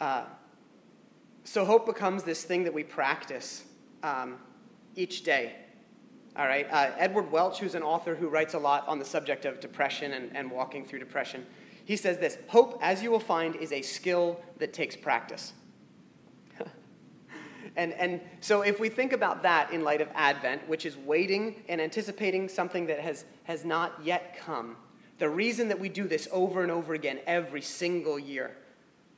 Uh, 0.03 0.25
so 1.45 1.65
hope 1.65 1.87
becomes 1.87 2.25
this 2.25 2.43
thing 2.43 2.65
that 2.65 2.75
we 2.75 2.83
practice 2.83 3.62
um, 4.03 4.37
each 4.97 5.23
day. 5.23 5.55
All 6.37 6.49
right. 6.49 6.67
Uh, 6.73 6.91
Edward 6.99 7.31
Welch, 7.31 7.61
who's 7.61 7.77
an 7.77 7.85
author 7.85 8.17
who 8.17 8.29
writes 8.29 8.55
a 8.55 8.59
lot 8.59 8.88
on 8.88 8.99
the 8.99 9.05
subject 9.05 9.45
of 9.45 9.61
depression 9.61 10.15
and, 10.15 10.37
and 10.37 10.51
walking 10.51 10.85
through 10.85 10.99
depression, 10.99 11.47
he 11.85 11.95
says 11.95 12.19
this 12.19 12.37
Hope, 12.49 12.81
as 12.83 13.01
you 13.01 13.12
will 13.12 13.21
find, 13.21 13.55
is 13.55 13.71
a 13.71 13.81
skill 13.81 14.41
that 14.59 14.73
takes 14.73 14.97
practice. 14.97 15.53
And, 17.77 17.95
and 17.95 18.21
so, 18.41 18.61
if 18.62 18.81
we 18.81 18.91
think 18.91 19.15
about 19.15 19.43
that 19.45 19.73
in 19.73 19.83
light 19.83 20.03
of 20.03 20.09
Advent, 20.15 20.69
which 20.69 20.85
is 20.85 20.99
waiting 20.99 21.62
and 21.71 21.81
anticipating 21.81 22.49
something 22.49 22.87
that 22.87 22.99
has, 22.99 23.25
has 23.45 23.65
not 23.65 23.99
yet 24.05 24.37
come, 24.37 24.77
the 25.19 25.29
reason 25.31 25.69
that 25.69 25.79
we 25.79 25.88
do 25.88 26.07
this 26.07 26.29
over 26.33 26.62
and 26.62 26.71
over 26.71 26.93
again 26.93 27.21
every 27.27 27.62
single 27.62 28.19
year, 28.19 28.57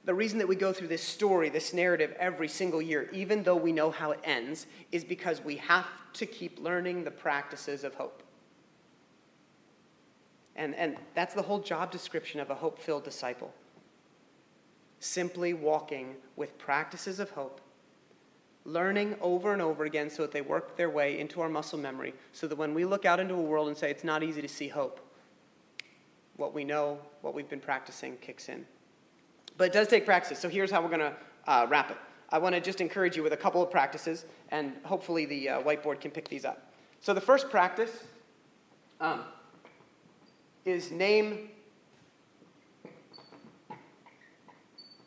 the 0.05 0.15
reason 0.15 0.39
that 0.39 0.49
we 0.49 0.57
go 0.57 0.73
through 0.73 0.89
this 0.89 1.03
story, 1.03 1.49
this 1.49 1.73
narrative 1.73 2.15
every 2.19 2.49
single 2.49 2.83
year, 2.83 3.09
even 3.13 3.43
though 3.43 3.57
we 3.57 3.73
know 3.73 3.91
how 3.91 4.11
it 4.11 4.21
ends, 4.23 4.67
is 4.93 5.03
because 5.03 5.43
we 5.43 5.57
have 5.57 5.87
to 6.15 6.27
keep 6.27 6.61
learning 6.61 7.05
the 7.05 7.11
practices 7.11 7.85
of 7.85 7.95
hope. 7.95 8.23
And, 10.57 10.75
and 10.75 10.97
that's 11.15 11.35
the 11.35 11.43
whole 11.43 11.59
job 11.59 11.91
description 11.91 12.39
of 12.39 12.51
a 12.51 12.55
hope 12.55 12.79
filled 12.79 13.05
disciple. 13.05 13.53
Simply 15.01 15.55
walking 15.55 16.15
with 16.37 16.57
practices 16.59 17.19
of 17.19 17.31
hope, 17.31 17.61
learning 18.65 19.17
over 19.21 19.53
and 19.53 19.61
over 19.61 19.85
again 19.85 20.11
so 20.11 20.23
that 20.23 20.33
they 20.33 20.43
work 20.43 20.77
their 20.77 20.91
way 20.91 21.19
into 21.19 21.41
our 21.41 21.49
muscle 21.49 21.79
memory, 21.79 22.15
so 22.33 22.47
that 22.47 22.57
when 22.57 22.75
we 22.75 22.85
look 22.85 23.05
out 23.05 23.21
into 23.21 23.35
a 23.35 23.41
world 23.41 23.69
and 23.69 23.77
say 23.77 23.91
it's 23.91 24.05
not 24.05 24.23
easy 24.23 24.43
to 24.43 24.49
see 24.49 24.69
hope, 24.69 25.01
what 26.37 26.53
we 26.53 26.63
know, 26.63 26.99
what 27.23 27.35
we've 27.35 27.49
been 27.49 27.61
practicing 27.61 28.17
kicks 28.19 28.49
in. 28.49 28.67
But 29.57 29.65
it 29.65 29.73
does 29.73 29.89
take 29.89 30.05
practice. 30.05 30.39
So 30.39 30.49
here's 30.49 30.71
how 30.71 30.83
we're 30.83 30.89
going 30.89 31.01
to 31.01 31.15
uh, 31.47 31.67
wrap 31.69 31.91
it. 31.91 31.97
I 32.31 32.39
want 32.39 32.55
to 32.55 32.61
just 32.61 32.81
encourage 32.81 33.17
you 33.17 33.23
with 33.23 33.33
a 33.33 33.37
couple 33.37 33.63
of 33.63 33.71
practices, 33.71 34.25
and 34.51 34.73
hopefully 34.85 35.27
the 35.27 35.49
uh, 35.49 35.63
whiteboard 35.63 36.01
can 36.01 36.11
pick 36.11 36.29
these 36.29 36.45
up. 36.45 36.73
So 37.01 37.15
the 37.15 37.21
first 37.21 37.51
practice 37.51 38.05
um, 39.01 39.21
is 40.65 40.91
name 40.91 41.51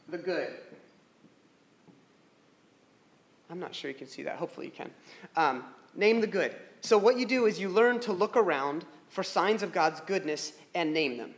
the 0.09 0.17
good. 0.17 0.53
I'm 3.49 3.59
not 3.59 3.73
sure 3.73 3.89
you 3.89 3.97
can 3.97 4.07
see 4.07 4.23
that. 4.23 4.37
Hopefully 4.37 4.67
you 4.67 4.71
can. 4.71 4.91
Um, 5.35 5.63
name 5.95 6.21
the 6.21 6.27
good. 6.27 6.55
So 6.81 6.97
what 6.97 7.17
you 7.17 7.25
do 7.25 7.45
is 7.45 7.59
you 7.59 7.69
learn 7.69 7.99
to 8.01 8.13
look 8.13 8.37
around 8.37 8.85
for 9.09 9.23
signs 9.23 9.63
of 9.63 9.71
God's 9.71 9.99
goodness 10.01 10.53
and 10.75 10.93
name 10.93 11.17
them. 11.17 11.33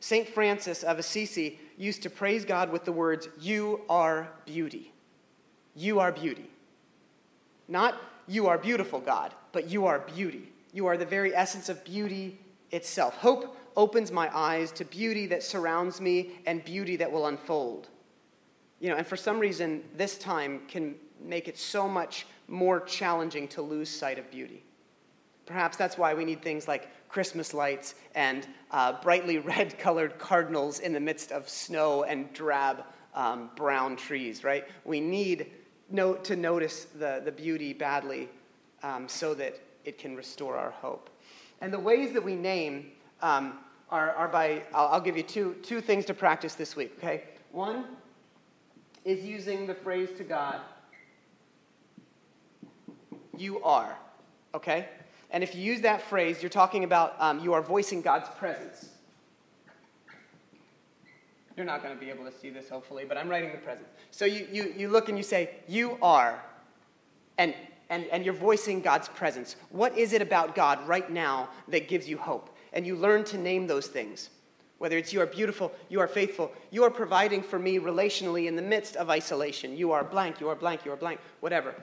St. 0.00 0.28
Francis 0.28 0.82
of 0.82 0.98
Assisi 0.98 1.60
used 1.76 2.02
to 2.02 2.10
praise 2.10 2.44
God 2.44 2.72
with 2.72 2.84
the 2.84 2.92
words, 2.92 3.28
You 3.38 3.82
are 3.88 4.30
beauty. 4.46 4.92
You 5.76 6.00
are 6.00 6.10
beauty. 6.10 6.50
Not, 7.68 7.96
You 8.26 8.48
are 8.48 8.58
beautiful, 8.58 9.00
God, 9.00 9.34
but 9.52 9.68
You 9.68 9.86
are 9.86 10.00
beauty. 10.00 10.52
You 10.72 10.86
are 10.86 10.96
the 10.96 11.06
very 11.06 11.34
essence 11.34 11.68
of 11.68 11.84
beauty 11.84 12.38
itself. 12.70 13.16
Hope 13.16 13.56
opens 13.76 14.10
my 14.10 14.34
eyes 14.36 14.72
to 14.72 14.84
beauty 14.84 15.26
that 15.26 15.42
surrounds 15.42 16.00
me 16.00 16.32
and 16.46 16.64
beauty 16.64 16.96
that 16.96 17.10
will 17.10 17.26
unfold. 17.26 17.88
You 18.80 18.88
know, 18.90 18.96
and 18.96 19.06
for 19.06 19.16
some 19.16 19.38
reason, 19.38 19.84
this 19.96 20.18
time 20.18 20.62
can 20.66 20.94
make 21.22 21.48
it 21.48 21.58
so 21.58 21.86
much 21.86 22.26
more 22.48 22.80
challenging 22.80 23.46
to 23.48 23.62
lose 23.62 23.88
sight 23.88 24.18
of 24.18 24.30
beauty. 24.30 24.64
Perhaps 25.46 25.76
that's 25.76 25.98
why 25.98 26.14
we 26.14 26.24
need 26.24 26.42
things 26.42 26.66
like 26.66 26.88
Christmas 27.10 27.52
lights 27.52 27.94
and 28.14 28.46
uh, 28.70 29.00
brightly 29.02 29.38
red 29.54 29.78
colored 29.78 30.18
cardinals 30.18 30.78
in 30.78 30.92
the 30.92 31.00
midst 31.00 31.32
of 31.32 31.48
snow 31.48 32.04
and 32.04 32.32
drab 32.32 32.84
um, 33.14 33.50
brown 33.56 33.96
trees, 33.96 34.44
right? 34.44 34.66
We 34.84 35.00
need 35.00 35.50
no, 35.90 36.14
to 36.14 36.36
notice 36.36 36.84
the, 36.84 37.20
the 37.24 37.32
beauty 37.32 37.72
badly 37.72 38.28
um, 38.82 39.08
so 39.08 39.34
that 39.34 39.58
it 39.84 39.98
can 39.98 40.14
restore 40.14 40.56
our 40.56 40.70
hope. 40.70 41.10
And 41.60 41.72
the 41.72 41.78
ways 41.78 42.12
that 42.12 42.22
we 42.22 42.34
name 42.34 42.92
um, 43.20 43.58
are, 43.90 44.12
are 44.12 44.28
by, 44.28 44.62
I'll, 44.72 44.88
I'll 44.88 45.00
give 45.00 45.16
you 45.16 45.22
two, 45.22 45.56
two 45.62 45.80
things 45.80 46.04
to 46.06 46.14
practice 46.14 46.54
this 46.54 46.76
week, 46.76 46.92
okay? 46.98 47.24
One 47.50 47.84
is 49.04 49.24
using 49.24 49.66
the 49.66 49.74
phrase 49.74 50.10
to 50.18 50.24
God, 50.24 50.60
you 53.36 53.62
are, 53.62 53.96
okay? 54.54 54.88
And 55.30 55.44
if 55.44 55.54
you 55.54 55.62
use 55.62 55.80
that 55.82 56.02
phrase, 56.02 56.42
you're 56.42 56.50
talking 56.50 56.84
about 56.84 57.14
um, 57.18 57.40
you 57.40 57.52
are 57.52 57.62
voicing 57.62 58.02
God's 58.02 58.28
presence. 58.36 58.88
You're 61.56 61.66
not 61.66 61.82
going 61.82 61.94
to 61.94 62.00
be 62.00 62.10
able 62.10 62.24
to 62.24 62.32
see 62.32 62.50
this, 62.50 62.68
hopefully, 62.68 63.04
but 63.06 63.16
I'm 63.16 63.28
writing 63.28 63.52
the 63.52 63.58
presence. 63.58 63.88
So 64.10 64.24
you, 64.24 64.46
you, 64.50 64.72
you 64.76 64.88
look 64.88 65.08
and 65.08 65.18
you 65.18 65.24
say, 65.24 65.50
You 65.68 65.98
are. 66.02 66.42
And, 67.38 67.54
and, 67.90 68.06
and 68.06 68.24
you're 68.24 68.34
voicing 68.34 68.80
God's 68.80 69.08
presence. 69.08 69.56
What 69.70 69.96
is 69.96 70.12
it 70.12 70.22
about 70.22 70.54
God 70.54 70.86
right 70.86 71.10
now 71.10 71.48
that 71.68 71.88
gives 71.88 72.08
you 72.08 72.18
hope? 72.18 72.56
And 72.72 72.86
you 72.86 72.96
learn 72.96 73.24
to 73.24 73.38
name 73.38 73.66
those 73.66 73.86
things. 73.86 74.30
Whether 74.78 74.96
it's 74.96 75.12
you 75.12 75.20
are 75.20 75.26
beautiful, 75.26 75.72
you 75.90 76.00
are 76.00 76.08
faithful, 76.08 76.50
you 76.70 76.84
are 76.84 76.90
providing 76.90 77.42
for 77.42 77.58
me 77.58 77.78
relationally 77.78 78.46
in 78.46 78.56
the 78.56 78.62
midst 78.62 78.96
of 78.96 79.10
isolation. 79.10 79.76
You 79.76 79.92
are 79.92 80.02
blank, 80.02 80.40
you 80.40 80.48
are 80.48 80.54
blank, 80.54 80.86
you 80.86 80.92
are 80.92 80.96
blank, 80.96 81.20
whatever. 81.40 81.74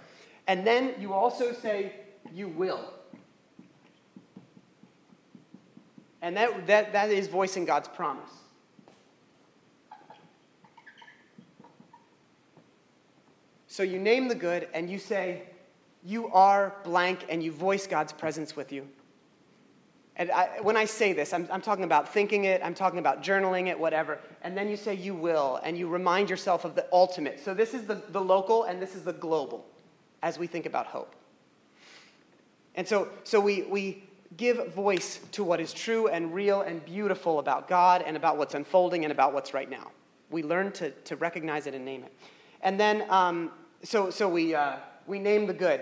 And 0.48 0.66
then 0.66 0.96
you 1.00 1.14
also 1.14 1.54
say, 1.54 1.94
You 2.34 2.48
will. 2.48 2.94
And 6.21 6.36
that, 6.36 6.67
that, 6.67 6.93
that 6.93 7.10
is 7.12 7.27
voicing 7.27 7.65
God's 7.65 7.88
promise. 7.88 8.30
So 13.67 13.84
you 13.84 13.99
name 13.99 14.27
the 14.27 14.36
good 14.36 14.67
and 14.73 14.89
you 14.89 14.97
say, 14.97 15.43
You 16.03 16.30
are 16.30 16.75
blank, 16.84 17.25
and 17.30 17.43
you 17.43 17.51
voice 17.51 17.86
God's 17.86 18.12
presence 18.12 18.56
with 18.56 18.71
you. 18.71 18.88
And 20.15 20.32
I, 20.32 20.62
when 20.63 20.75
I 20.75 20.86
say 20.86 21.13
this, 21.13 21.32
I'm, 21.32 21.47
I'm, 21.51 21.62
talking 21.62 21.84
about 21.84 22.12
thinking 22.12 22.45
it, 22.45 22.60
I'm 22.63 22.73
talking 22.73 22.97
about 22.97 23.21
journaling 23.21 23.67
it, 23.67 23.80
whatever. 23.80 24.17
And 24.41 24.58
then 24.58 24.67
you 24.67 24.75
say 24.75 24.95
you 24.95 25.13
will, 25.13 25.60
and 25.63 25.77
you 25.77 25.88
remind 25.88 26.27
yourself 26.27 26.65
of 26.65 26.73
the 26.73 26.88
ultimate. 26.91 27.39
So 27.39 27.53
this 27.53 27.75
is 27.75 27.86
the, 27.86 28.01
the 28.10 28.19
local, 28.19 28.63
and 28.63 28.82
this 28.82 28.95
is 28.95 29.03
the 29.03 29.13
global 29.13 29.63
as 30.23 30.39
we 30.39 30.47
think 30.47 30.65
about 30.65 30.88
hope. 30.88 31.13
And 32.73 32.88
so, 32.88 33.10
so 33.23 33.39
we, 33.39 33.62
we 33.63 34.07
give 34.36 34.74
voice 34.74 35.22
to 35.32 35.44
what 35.44 35.62
is 35.62 35.72
true 35.72 36.08
and 36.08 36.34
real 36.34 36.62
and 36.62 36.84
beautiful 36.84 37.40
about 37.40 37.68
God 37.70 38.04
and 38.06 38.18
about 38.18 38.38
what's 38.38 38.56
unfolding 38.56 39.06
and 39.06 39.12
about 39.12 39.34
what's 39.34 39.54
right 39.54 39.70
now. 39.70 39.92
We 40.30 40.44
learn 40.44 40.72
to, 40.74 40.92
to 40.92 41.16
recognize 41.16 41.68
it 41.68 41.74
and 41.74 41.86
name 41.86 42.04
it. 42.04 42.12
And 42.62 42.80
then, 42.80 43.06
um, 43.10 43.52
so, 43.84 44.10
so 44.10 44.28
we, 44.28 44.54
uh, 44.54 44.78
we 45.06 45.20
name 45.20 45.48
the 45.48 45.54
good. 45.54 45.82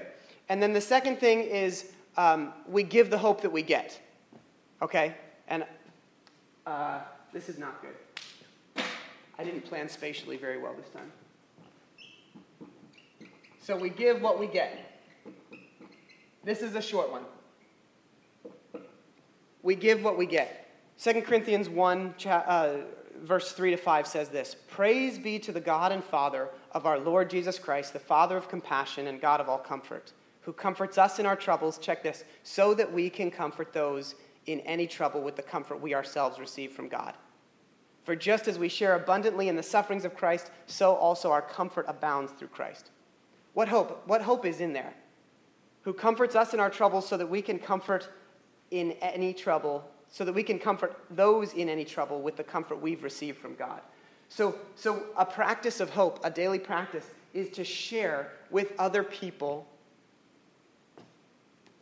And 0.49 0.62
then 0.62 0.73
the 0.73 0.81
second 0.81 1.19
thing 1.19 1.41
is 1.41 1.91
um, 2.17 2.53
we 2.67 2.84
give 2.84 3.10
the 3.10 3.17
hope 3.17 3.41
that 3.41 3.51
we 3.51 3.63
get. 3.63 3.99
Okay? 4.81 5.15
And 5.47 5.65
uh, 6.67 6.99
this 7.34 7.49
is 7.49 7.58
not 7.58 7.81
good. 7.81 8.86
I 9.38 9.43
didn't 9.43 9.65
plan 9.65 9.89
spatially 9.89 10.38
very 10.38 10.58
well 10.58 10.73
this 10.75 10.89
time. 10.89 11.12
So 13.62 13.75
we 13.75 13.89
give 13.89 14.21
what 14.21 14.39
we 14.39 14.47
get. 14.47 15.01
This 16.43 16.62
is 16.62 16.75
a 16.75 16.81
short 16.81 17.12
one. 17.12 17.23
We 19.65 19.73
give 19.73 20.04
what 20.04 20.15
we 20.15 20.28
get. 20.28 20.69
2 21.01 21.23
Corinthians 21.23 21.69
1, 21.69 22.13
uh, 22.28 22.75
verse 23.23 23.51
3 23.51 23.71
to 23.71 23.78
5 23.78 24.06
says 24.06 24.30
this 24.30 24.56
Praise 24.69 25.17
be 25.17 25.39
to 25.39 25.51
the 25.51 25.60
God 25.60 25.91
and 25.91 26.04
Father 26.04 26.49
of 26.73 26.86
our 26.86 26.99
Lord 26.99 27.32
Jesus 27.32 27.58
Christ, 27.58 27.91
the 27.91 27.99
Father 27.99 28.38
of 28.38 28.47
compassion 28.47 29.08
and 29.08 29.19
God 29.19 29.41
of 29.41 29.49
all 29.49 29.58
comfort, 29.58 30.13
who 30.41 30.54
comforts 30.54 30.99
us 30.99 31.17
in 31.17 31.25
our 31.25 31.36
troubles, 31.36 31.80
check 31.80 32.04
this, 32.04 32.25
so 32.43 32.75
that 32.75 32.93
we 32.93 33.10
can 33.10 33.32
comfort 33.32 33.73
those 33.73 34.13
in 34.45 34.60
any 34.62 34.86
trouble 34.86 35.21
with 35.23 35.36
the 35.36 35.41
comfort 35.41 35.82
we 35.82 35.95
ourselves 35.95 36.39
receive 36.39 36.71
from 36.71 36.88
God. 36.88 37.15
For 38.04 38.15
just 38.15 38.47
as 38.47 38.60
we 38.60 38.69
share 38.69 38.93
abundantly 38.95 39.49
in 39.49 39.56
the 39.56 39.63
sufferings 39.63 40.06
of 40.06 40.15
Christ, 40.15 40.51
so 40.67 40.93
also 40.93 41.32
our 41.32 41.41
comfort 41.41 41.86
abounds 41.88 42.34
through 42.34 42.49
Christ. 42.49 42.91
What 43.56 43.67
hope? 43.67 44.04
What 44.06 44.21
hope 44.21 44.45
is 44.45 44.62
in 44.62 44.73
there? 44.73 44.93
Who 45.82 45.93
comforts 45.93 46.36
us 46.36 46.54
in 46.54 46.60
our 46.60 46.69
troubles 46.69 47.10
so 47.10 47.17
that 47.17 47.28
we 47.28 47.41
can 47.41 47.58
comfort 47.58 48.12
in 48.75 48.91
any 49.01 49.33
trouble, 49.33 49.83
so 50.09 50.25
that 50.25 50.33
we 50.33 50.43
can 50.43 50.59
comfort 50.59 50.97
those 51.11 51.53
in 51.53 51.69
any 51.69 51.85
trouble 51.85 52.21
with 52.21 52.35
the 52.35 52.43
comfort 52.43 52.81
we've 52.81 53.03
received 53.03 53.38
from 53.38 53.55
God. 53.55 53.81
So, 54.29 54.55
so 54.75 55.03
a 55.17 55.25
practice 55.25 55.79
of 55.79 55.89
hope, 55.89 56.19
a 56.23 56.29
daily 56.29 56.59
practice, 56.59 57.05
is 57.33 57.49
to 57.51 57.63
share 57.63 58.31
with 58.49 58.73
other 58.79 59.03
people 59.03 59.67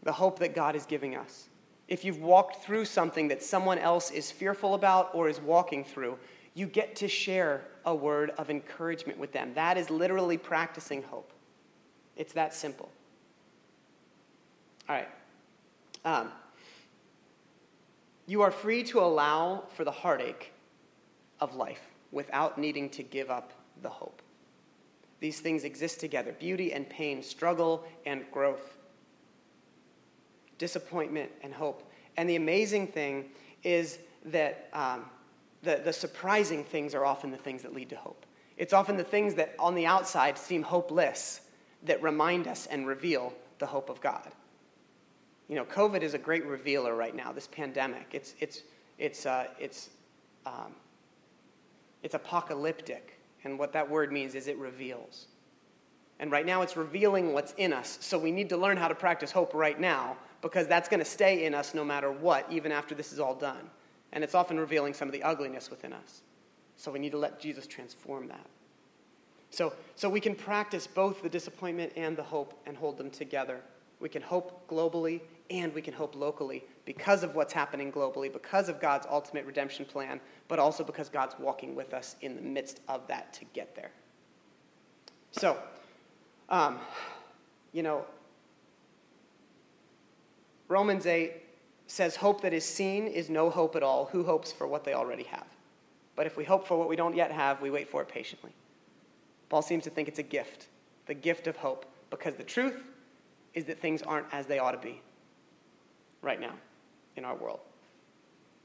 the 0.04 0.12
hope 0.12 0.40
that 0.40 0.54
God 0.54 0.76
is 0.76 0.86
giving 0.86 1.16
us. 1.16 1.48
If 1.88 2.04
you've 2.04 2.22
walked 2.22 2.64
through 2.64 2.86
something 2.86 3.28
that 3.30 3.42
someone 3.42 3.78
else 3.78 4.12
is 4.12 4.32
fearful 4.32 4.74
about 4.74 5.12
or 5.14 5.30
is 5.30 5.40
walking 5.40 5.84
through, 5.84 6.18
you 6.54 6.68
get 6.68 6.96
to 6.98 7.08
share 7.08 7.62
a 7.86 7.96
word 7.96 8.32
of 8.38 8.50
encouragement 8.50 9.18
with 9.18 9.32
them. 9.32 9.54
That 9.56 9.78
is 9.78 9.90
literally 9.90 10.38
practicing 10.38 11.04
hope. 11.04 11.32
It's 12.16 12.34
that 12.34 12.54
simple. 12.54 12.90
All 14.88 14.96
right. 14.96 15.10
Um, 16.06 16.32
you 18.26 18.42
are 18.42 18.52
free 18.52 18.84
to 18.84 19.00
allow 19.00 19.64
for 19.76 19.84
the 19.84 19.92
heartache 19.92 20.54
of 21.40 21.56
life 21.56 21.82
without 22.12 22.58
needing 22.58 22.90
to 22.92 23.04
give 23.04 23.30
up 23.30 23.54
the 23.82 23.90
hope. 23.90 24.22
These 25.20 25.40
things 25.40 25.64
exist 25.64 26.00
together 26.00 26.34
beauty 26.34 26.74
and 26.74 26.90
pain, 26.90 27.24
struggle 27.24 27.86
and 28.06 28.24
growth, 28.32 28.78
disappointment 30.58 31.32
and 31.42 31.54
hope. 31.54 31.90
And 32.18 32.30
the 32.30 32.36
amazing 32.36 32.88
thing 32.88 33.30
is 33.64 34.00
that 34.26 34.70
um, 34.74 35.06
the, 35.64 35.82
the 35.84 35.94
surprising 35.94 36.64
things 36.64 36.94
are 36.94 37.06
often 37.06 37.32
the 37.32 37.38
things 37.38 37.64
that 37.64 37.74
lead 37.74 37.90
to 37.90 37.96
hope. 37.96 38.26
It's 38.58 38.74
often 38.74 38.98
the 38.98 39.04
things 39.04 39.34
that 39.36 39.56
on 39.58 39.76
the 39.76 39.86
outside 39.86 40.38
seem 40.38 40.62
hopeless 40.62 41.42
that 41.84 42.02
remind 42.02 42.48
us 42.48 42.68
and 42.68 42.86
reveal 42.86 43.34
the 43.60 43.66
hope 43.66 43.90
of 43.90 44.00
God. 44.00 44.30
You 45.50 45.56
know, 45.56 45.66
COVID 45.66 46.02
is 46.02 46.14
a 46.14 46.18
great 46.18 46.46
revealer 46.46 46.96
right 46.96 47.16
now, 47.16 47.32
this 47.32 47.48
pandemic. 47.48 48.08
It's, 48.12 48.36
it's, 48.40 48.64
it's, 48.98 49.26
uh, 49.26 49.48
it's, 49.60 49.90
um, 50.46 50.74
it's 52.02 52.16
apocalyptic. 52.16 53.20
And 53.44 53.60
what 53.60 53.74
that 53.74 53.90
word 53.90 54.12
means 54.12 54.36
is 54.36 54.48
it 54.48 54.58
reveals. 54.58 55.28
And 56.20 56.32
right 56.32 56.46
now 56.46 56.62
it's 56.62 56.78
revealing 56.78 57.34
what's 57.34 57.54
in 57.58 57.74
us. 57.74 57.98
So 58.02 58.18
we 58.18 58.32
need 58.32 58.50
to 58.50 58.58
learn 58.58 58.78
how 58.78 58.88
to 58.88 58.96
practice 58.96 59.32
hope 59.32 59.54
right 59.54 59.80
now 59.80 60.16
because 60.42 60.68
that's 60.68 60.88
going 60.88 61.00
to 61.00 61.06
stay 61.06 61.46
in 61.46 61.54
us 61.54 61.74
no 61.74 61.84
matter 61.84 62.12
what, 62.12 62.46
even 62.52 62.72
after 62.72 62.96
this 62.96 63.12
is 63.12 63.20
all 63.20 63.36
done. 63.36 63.70
And 64.12 64.24
it's 64.24 64.36
often 64.36 64.60
revealing 64.60 64.94
some 64.94 65.08
of 65.08 65.12
the 65.12 65.24
ugliness 65.24 65.70
within 65.70 65.92
us. 65.92 66.22
So 66.76 66.92
we 66.92 67.00
need 67.00 67.12
to 67.12 67.18
let 67.18 67.40
Jesus 67.40 67.68
transform 67.68 68.28
that. 68.28 68.46
So, 69.50 69.74
so 69.96 70.10
we 70.10 70.20
can 70.20 70.36
practice 70.36 70.88
both 70.88 71.22
the 71.22 71.30
disappointment 71.30 71.94
and 71.96 72.18
the 72.18 72.24
hope 72.24 72.60
and 72.66 72.76
hold 72.76 72.98
them 72.98 73.10
together. 73.10 73.62
We 74.00 74.10
can 74.10 74.22
hope 74.22 74.68
globally 74.68 75.22
and 75.54 75.74
we 75.74 75.82
can 75.84 75.94
hope 75.94 76.16
locally 76.16 76.64
because 76.84 77.22
of 77.24 77.36
what's 77.36 77.54
happening 77.54 77.92
globally, 77.92 78.32
because 78.32 78.70
of 78.70 78.82
God's 78.82 79.06
ultimate 79.10 79.46
redemption 79.46 79.86
plan, 79.86 80.20
but 80.48 80.58
also 80.58 80.84
because 80.84 81.10
God's 81.10 81.36
walking 81.38 81.76
with 81.76 81.94
us 81.94 82.16
in 82.22 82.36
the 82.36 82.42
midst 82.42 82.82
of 82.88 83.08
that 83.08 83.32
to 83.34 83.46
get 83.54 83.76
there. 83.76 83.92
So, 85.32 85.58
um, 86.50 86.80
you 87.72 87.84
know, 87.84 88.04
Romans 90.68 91.06
8 91.06 91.34
says, 91.86 92.16
Hope 92.16 92.42
that 92.42 92.54
is 92.54 92.66
seen 92.66 93.06
is 93.06 93.30
no 93.30 93.52
hope 93.52 93.76
at 93.76 93.84
all. 93.84 94.06
Who 94.06 94.24
hopes 94.24 94.52
for 94.52 94.66
what 94.66 94.84
they 94.84 94.94
already 94.94 95.24
have? 95.24 95.46
But 96.16 96.26
if 96.26 96.36
we 96.36 96.44
hope 96.44 96.68
for 96.68 96.78
what 96.78 96.90
we 96.90 96.96
don't 96.96 97.16
yet 97.16 97.32
have, 97.32 97.62
we 97.62 97.70
wait 97.70 97.90
for 97.90 98.02
it 98.02 98.08
patiently. 98.08 98.52
Paul 99.50 99.62
seems 99.62 99.84
to 99.84 99.92
think 99.92 100.08
it's 100.08 100.20
a 100.20 100.24
gift, 100.24 100.68
the 101.06 101.14
gift 101.14 101.46
of 101.46 101.58
hope, 101.58 101.86
because 102.10 102.34
the 102.36 102.44
truth 102.44 102.82
is 103.54 103.66
that 103.66 103.80
things 103.80 104.02
aren't 104.02 104.26
as 104.32 104.48
they 104.48 104.58
ought 104.58 104.72
to 104.72 104.80
be 104.80 105.00
right 106.24 106.42
now 106.42 106.54
in 107.16 107.26
our 107.26 107.36
world. 107.36 107.60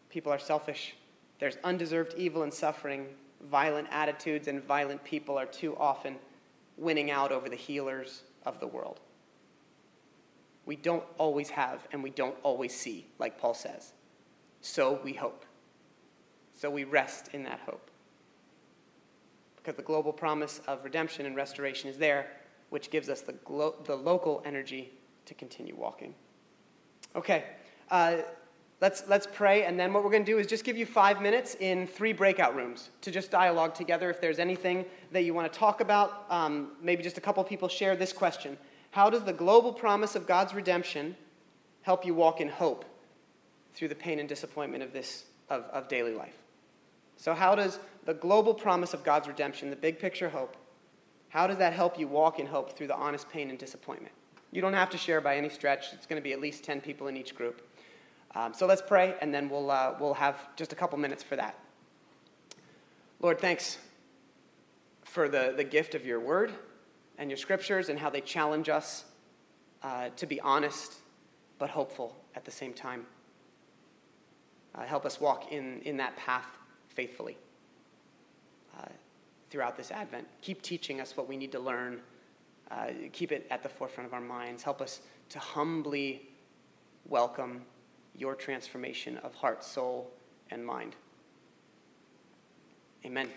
People 0.09 0.33
are 0.33 0.39
selfish, 0.39 0.95
there's 1.39 1.57
undeserved 1.65 2.15
evil 2.17 2.43
and 2.43 2.53
suffering, 2.53 3.07
violent 3.51 3.89
attitudes, 3.91 4.49
and 4.49 4.65
violent 4.65 5.05
people 5.05 5.39
are 5.39 5.47
too 5.47 5.77
often 5.77 6.17
winning 6.77 7.11
out 7.11 7.31
over 7.33 7.49
the 7.49 7.57
healers 7.57 8.23
of 8.47 8.59
the 8.61 8.67
world. 8.67 9.01
We 10.65 10.77
don't 10.77 11.05
always 11.19 11.51
have 11.51 11.87
and 11.93 12.03
we 12.03 12.11
don't 12.11 12.37
always 12.43 12.75
see, 12.75 13.07
like 13.19 13.39
Paul 13.39 13.55
says. 13.55 13.93
So 14.61 15.01
we 15.05 15.13
hope. 15.13 15.45
So 16.55 16.71
we 16.71 16.85
rest 16.85 17.29
in 17.33 17.43
that 17.45 17.61
hope. 17.65 17.91
Because 19.57 19.77
the 19.77 19.83
global 19.83 20.13
promise 20.13 20.61
of 20.67 20.85
redemption 20.85 21.27
and 21.27 21.37
restoration 21.37 21.89
is 21.89 21.99
there, 21.99 22.27
which 22.71 22.91
gives 22.91 23.09
us 23.09 23.21
the, 23.21 23.33
glo- 23.33 23.77
the 23.85 23.95
local 23.95 24.43
energy 24.45 24.93
to 25.27 25.35
continue 25.35 25.77
walking. 25.77 26.15
Okay, 27.17 27.45
uh, 27.91 28.19
let's, 28.81 29.05
let's 29.09 29.27
pray, 29.27 29.65
and 29.65 29.79
then 29.79 29.93
what 29.93 30.05
we're 30.05 30.11
going 30.11 30.25
to 30.25 30.31
do 30.31 30.39
is 30.39 30.47
just 30.47 30.65
give 30.65 30.77
you 30.77 30.87
five 30.87 31.21
minutes 31.21 31.57
in 31.61 31.87
three 31.87 32.13
breakout 32.13 32.55
rooms 32.55 32.91
to 33.01 33.11
just 33.11 33.31
dialogue 33.31 33.75
together. 33.75 34.11
If 34.11 34.21
there's 34.21 34.39
anything 34.39 34.85
that 35.13 35.23
you 35.25 35.35
want 35.35 35.53
to 35.53 35.59
talk 35.59 35.81
about, 35.81 36.27
um, 36.31 36.73
maybe 36.83 37.03
just 37.03 37.19
a 37.19 37.21
couple 37.21 37.43
people 37.45 37.69
share 37.69 37.97
this 37.97 38.13
question 38.13 38.57
How 38.91 39.11
does 39.11 39.25
the 39.25 39.33
global 39.33 39.73
promise 39.73 40.15
of 40.15 40.27
God's 40.27 40.55
redemption 40.55 41.17
help 41.83 42.05
you 42.05 42.15
walk 42.15 42.41
in 42.41 42.49
hope 42.49 42.85
through 43.75 43.89
the 43.89 43.95
pain 43.95 44.19
and 44.19 44.29
disappointment 44.29 44.83
of 44.83 44.93
this 44.93 45.25
of, 45.49 45.65
of 45.65 45.89
daily 45.89 46.15
life? 46.15 46.37
So, 47.17 47.35
how 47.35 47.55
does 47.55 47.81
the 48.05 48.15
global 48.15 48.55
promise 48.55 48.95
of 48.95 49.03
God's 49.03 49.29
redemption, 49.29 49.71
the 49.71 49.77
big 49.77 49.99
picture 49.99 50.29
hope, 50.29 50.57
how 51.29 51.47
does 51.47 51.59
that 51.59 51.73
help 51.73 51.99
you 51.99 52.09
walk 52.09 52.39
in 52.39 52.47
hope 52.47 52.77
through 52.77 52.87
the 52.87 52.97
honest 52.97 53.29
pain 53.29 53.51
and 53.51 53.59
disappointment? 53.59 54.15
You 54.51 54.63
don't 54.63 54.73
have 54.73 54.91
to 54.91 54.99
share 54.99 55.21
by 55.21 55.37
any 55.37 55.49
stretch. 55.49 55.93
It's 55.93 56.07
going 56.07 56.21
to 56.21 56.25
be 56.25 56.33
at 56.33 56.41
least 56.41 56.65
10 56.65 56.81
people 56.81 57.09
in 57.09 57.17
each 57.17 57.35
group. 57.35 57.63
Um, 58.35 58.55
so 58.55 58.67
let's 58.67 58.83
pray, 58.83 59.15
and 59.21 59.33
then 59.33 59.49
we'll, 59.49 59.71
uh, 59.71 59.95
we'll 59.99 60.15
have 60.15 60.37
just 60.57 60.73
a 60.73 60.77
couple 60.77 60.99
minutes 60.99 61.23
for 61.23 61.37
that. 61.37 61.59
Lord, 63.21 63.41
thanks 63.41 63.79
for 65.03 65.29
the, 65.29 65.55
the 65.57 65.65
gift 65.65 65.95
of 65.95 66.07
your 66.07 66.21
word 66.21 66.53
and 67.19 67.31
your 67.31 67.37
scriptures 67.37 67.89
and 67.89 67.99
how 67.99 68.11
they 68.11 68.21
challenge 68.21 68.69
us 68.69 69.05
uh, 69.83 70.09
to 70.17 70.27
be 70.27 70.41
honest 70.41 70.95
but 71.59 71.71
hopeful 71.71 72.17
at 72.35 72.45
the 72.45 72.51
same 72.51 72.73
time. 72.73 73.05
Uh, 74.75 74.85
help 74.85 75.05
us 75.05 75.21
walk 75.21 75.51
in, 75.53 75.81
in 75.83 75.97
that 75.97 76.17
path 76.17 76.47
faithfully 76.89 77.37
uh, 78.79 78.87
throughout 79.51 79.77
this 79.77 79.91
Advent. 79.91 80.27
Keep 80.43 80.63
teaching 80.63 81.01
us 81.01 81.17
what 81.17 81.29
we 81.29 81.37
need 81.37 81.51
to 81.53 81.59
learn 81.59 82.01
uh, 82.71 82.89
keep 83.13 83.33
it 83.33 83.47
at 83.51 83.63
the 83.63 83.69
forefront 83.69 84.07
of 84.07 84.15
our 84.15 84.21
minds. 84.21 84.63
Help 84.63 84.81
us 84.81 85.01
to 85.31 85.39
humbly 85.39 86.29
welcome 87.07 87.63
your 88.17 88.35
transformation 88.35 89.17
of 89.19 89.35
heart, 89.35 89.65
soul, 89.65 90.11
and 90.51 90.65
mind. 90.65 90.97
Amen. 93.05 93.31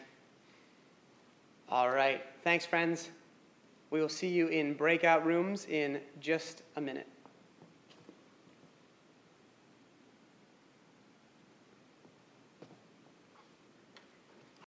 All 1.69 1.89
right. 1.89 2.21
Thanks, 2.43 2.65
friends. 2.65 3.09
We 3.91 4.01
will 4.01 4.09
see 4.09 4.27
you 4.27 4.47
in 4.47 4.73
breakout 4.73 5.25
rooms 5.25 5.65
in 5.65 6.01
just 6.19 6.63
a 6.75 6.81
minute. 6.81 7.07